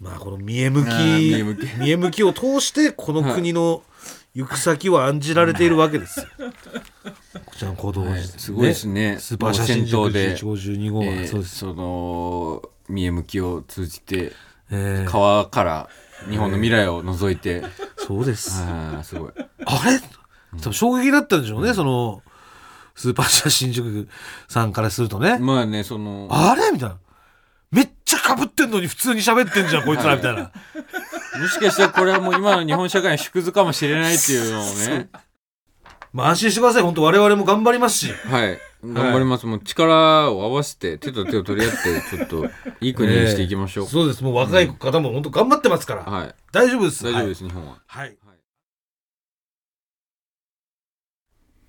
[0.00, 0.88] まあこの見え向き
[1.78, 2.22] 見え向き。
[2.22, 3.82] を通してこの国の
[4.34, 6.26] 行く先は案じられているわけですよ。
[7.44, 9.18] こちらの行動はいすごいですね。
[9.18, 11.56] スーパー写真塾で1512号は、えーそうです。
[11.56, 14.32] その見え向きを通じて
[14.70, 15.10] えー。
[15.10, 15.88] 川から
[16.30, 17.62] 日本の未来を覗いて、
[17.96, 18.62] そうです。
[18.62, 19.32] ああすごい。
[19.36, 20.00] あれ？
[20.60, 22.22] 多分衝撃だったんでしょうね、その
[22.94, 24.08] スーパーシャ新宿
[24.48, 26.70] さんからするとね、まあねそのあれ？
[26.72, 26.98] みたいな。
[27.70, 27.88] めっ
[28.28, 30.52] かぶってんのに普通に喋ってんじゃんこいつらみたいな。
[31.40, 35.08] もしかしたらこれはもう今の日本社会の縮図かもしれないっていうのをね。
[36.12, 38.12] まあ安心してください本当我々も頑張りますし。
[38.12, 38.58] はい。
[38.84, 42.46] 頑張ります、もう力を合わせて手と手を取り合ってちょっと
[42.80, 44.22] いい国にしていきましょう、そうです。
[44.22, 46.34] もう若い方も本当頑張ってますから、はい。
[46.52, 47.02] 大丈夫です。
[47.02, 47.78] 大丈夫ですす、日本は。
[47.86, 48.16] はい、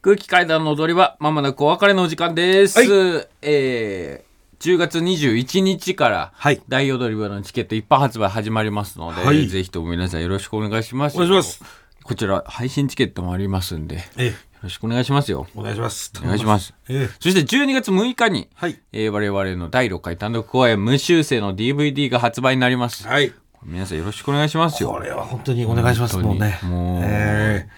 [0.02, 3.28] 空気階段の踊りはまもなくお別れのお時間です、はい。
[3.42, 4.29] えー
[4.60, 6.62] 10月21日からはい。
[6.68, 9.48] 大踊り場のチケット一般発売始まりますので、はい。
[9.48, 11.16] ぜひとも皆さんよろしくお願いします。
[11.16, 11.64] お願いします。
[12.04, 14.26] こちら配信チケットもありますんでよえ。
[14.28, 15.48] えろしくお願いしますよ。
[15.56, 16.12] お願いします。
[16.22, 16.74] お願いします。
[16.90, 17.10] ええ。
[17.22, 18.78] そして12月6日に、はい。
[18.92, 23.08] えー我々の第6回単独公演無修正の DVD が発売になります。
[23.08, 23.32] はい。
[23.64, 24.90] 皆さんよろしくお願いしますよ。
[24.90, 26.52] これは本当にお願いしますもう本当に。
[26.52, 27.04] ねもう。
[27.06, 27.70] ええ。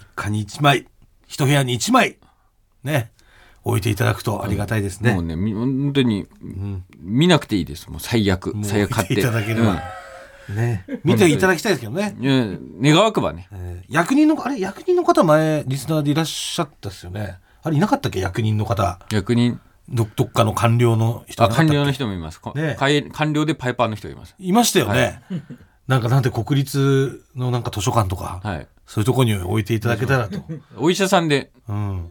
[0.00, 0.86] 一家に一枚。
[1.26, 2.16] 一部屋に一枚。
[2.82, 3.12] ね
[3.70, 6.26] 置いていただくとありがたいですね、もうねみ本当に、
[7.00, 7.88] 見なくていいです。
[7.90, 8.54] もう最悪。
[8.62, 9.14] 最悪買って。
[9.14, 9.82] 見ていただければ、
[10.54, 10.84] ね。
[11.04, 12.16] 見ていただきたいですけどね、
[12.82, 13.48] 願わくばね。
[13.52, 17.38] えー役人のあれ役人の方前リスナーでいらっしゃったですよね。
[17.62, 18.20] あれいなかったっけ？
[18.20, 19.00] 役人の方。
[19.08, 19.58] 逆に
[19.88, 22.76] どどっかの官僚の人官僚の人もいます、こね。
[22.78, 24.36] 官官僚でパイパーの人がいます。
[24.38, 25.22] いましたよね、
[25.88, 28.66] なんかなんて国立のなんか図書館とか、はい。
[28.86, 30.38] そういうとこに置いていただけたらと、
[30.78, 31.50] お医者さんで。
[31.68, 32.10] うん、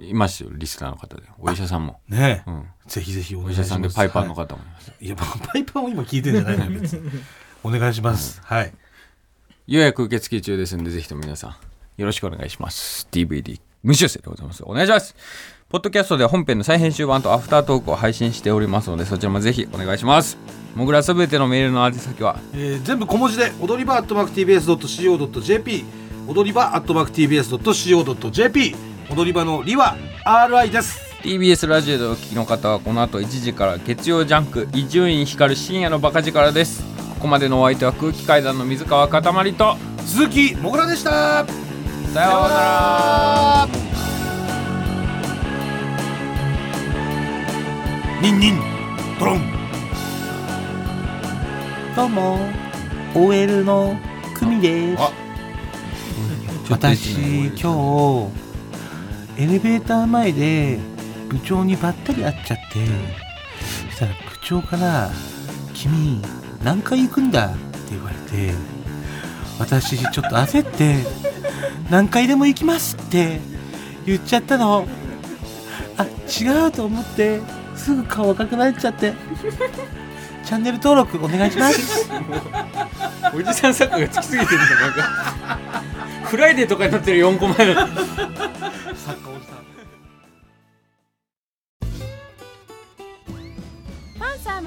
[0.00, 1.22] いますよリスナーの方で。
[1.38, 3.66] お医者さんも、ね、うん、ぜひぜひおお願いします。
[3.66, 7.10] 医者さんでパイパーのは方もいます、い、いやパイパーを今聞いてんじゃないのよ別に。
[7.64, 8.72] お願いします、はい。
[9.66, 11.56] 予約受付中ですんでぜひとも皆さん
[11.96, 13.06] よろしくお願いします。
[13.10, 14.62] DVD 無修正でございます。
[14.64, 15.14] お願いします。
[15.68, 20.38] ポッドキャストでは本編の再編集版とアフタートークを配信しておりますのでそちらもぜひお願いします。
[20.74, 22.40] もぐらすべてのメールの宛先は？
[22.54, 25.84] えー全部小文字で踊り場アットマーク TBS.CO.JP
[26.28, 26.80] 踊り場ア
[29.10, 31.00] 踊り場のりは RI です。
[31.22, 36.82] TBS ラジオでお聞きの方はこの後1時から月曜ジャンク伊集院光る深夜のバカ力です。
[37.14, 41.46] ここまでのお相手は空気階段の水川かたまりと鈴木もぐらでした。
[42.12, 43.68] さようなら。
[48.20, 48.58] ニンニン
[49.18, 49.40] ドロン。
[51.96, 52.38] どうも。
[53.14, 53.96] OL の
[54.38, 55.02] 久美です。
[55.02, 55.10] あ。
[56.68, 58.47] 私今日
[59.38, 60.78] エレベーター前で
[61.28, 62.86] 部長にばったり会っちゃって
[63.90, 65.10] そしたら部長から
[65.74, 66.20] 「君
[66.64, 67.58] 何回行くんだ?」って
[67.90, 68.52] 言われて
[69.58, 70.96] 私ちょっと焦って
[71.90, 73.40] 「何回でも行きます」って
[74.06, 74.86] 言っちゃったの。
[75.96, 77.40] あ違うと思って
[77.74, 79.14] すぐ顔赤くなっちゃって
[80.44, 82.08] チャンネル登録お願いします
[83.34, 85.82] おじさん作家がつきすぎてるんだなんか。
[86.26, 87.80] フライデーとかになってる4個前の。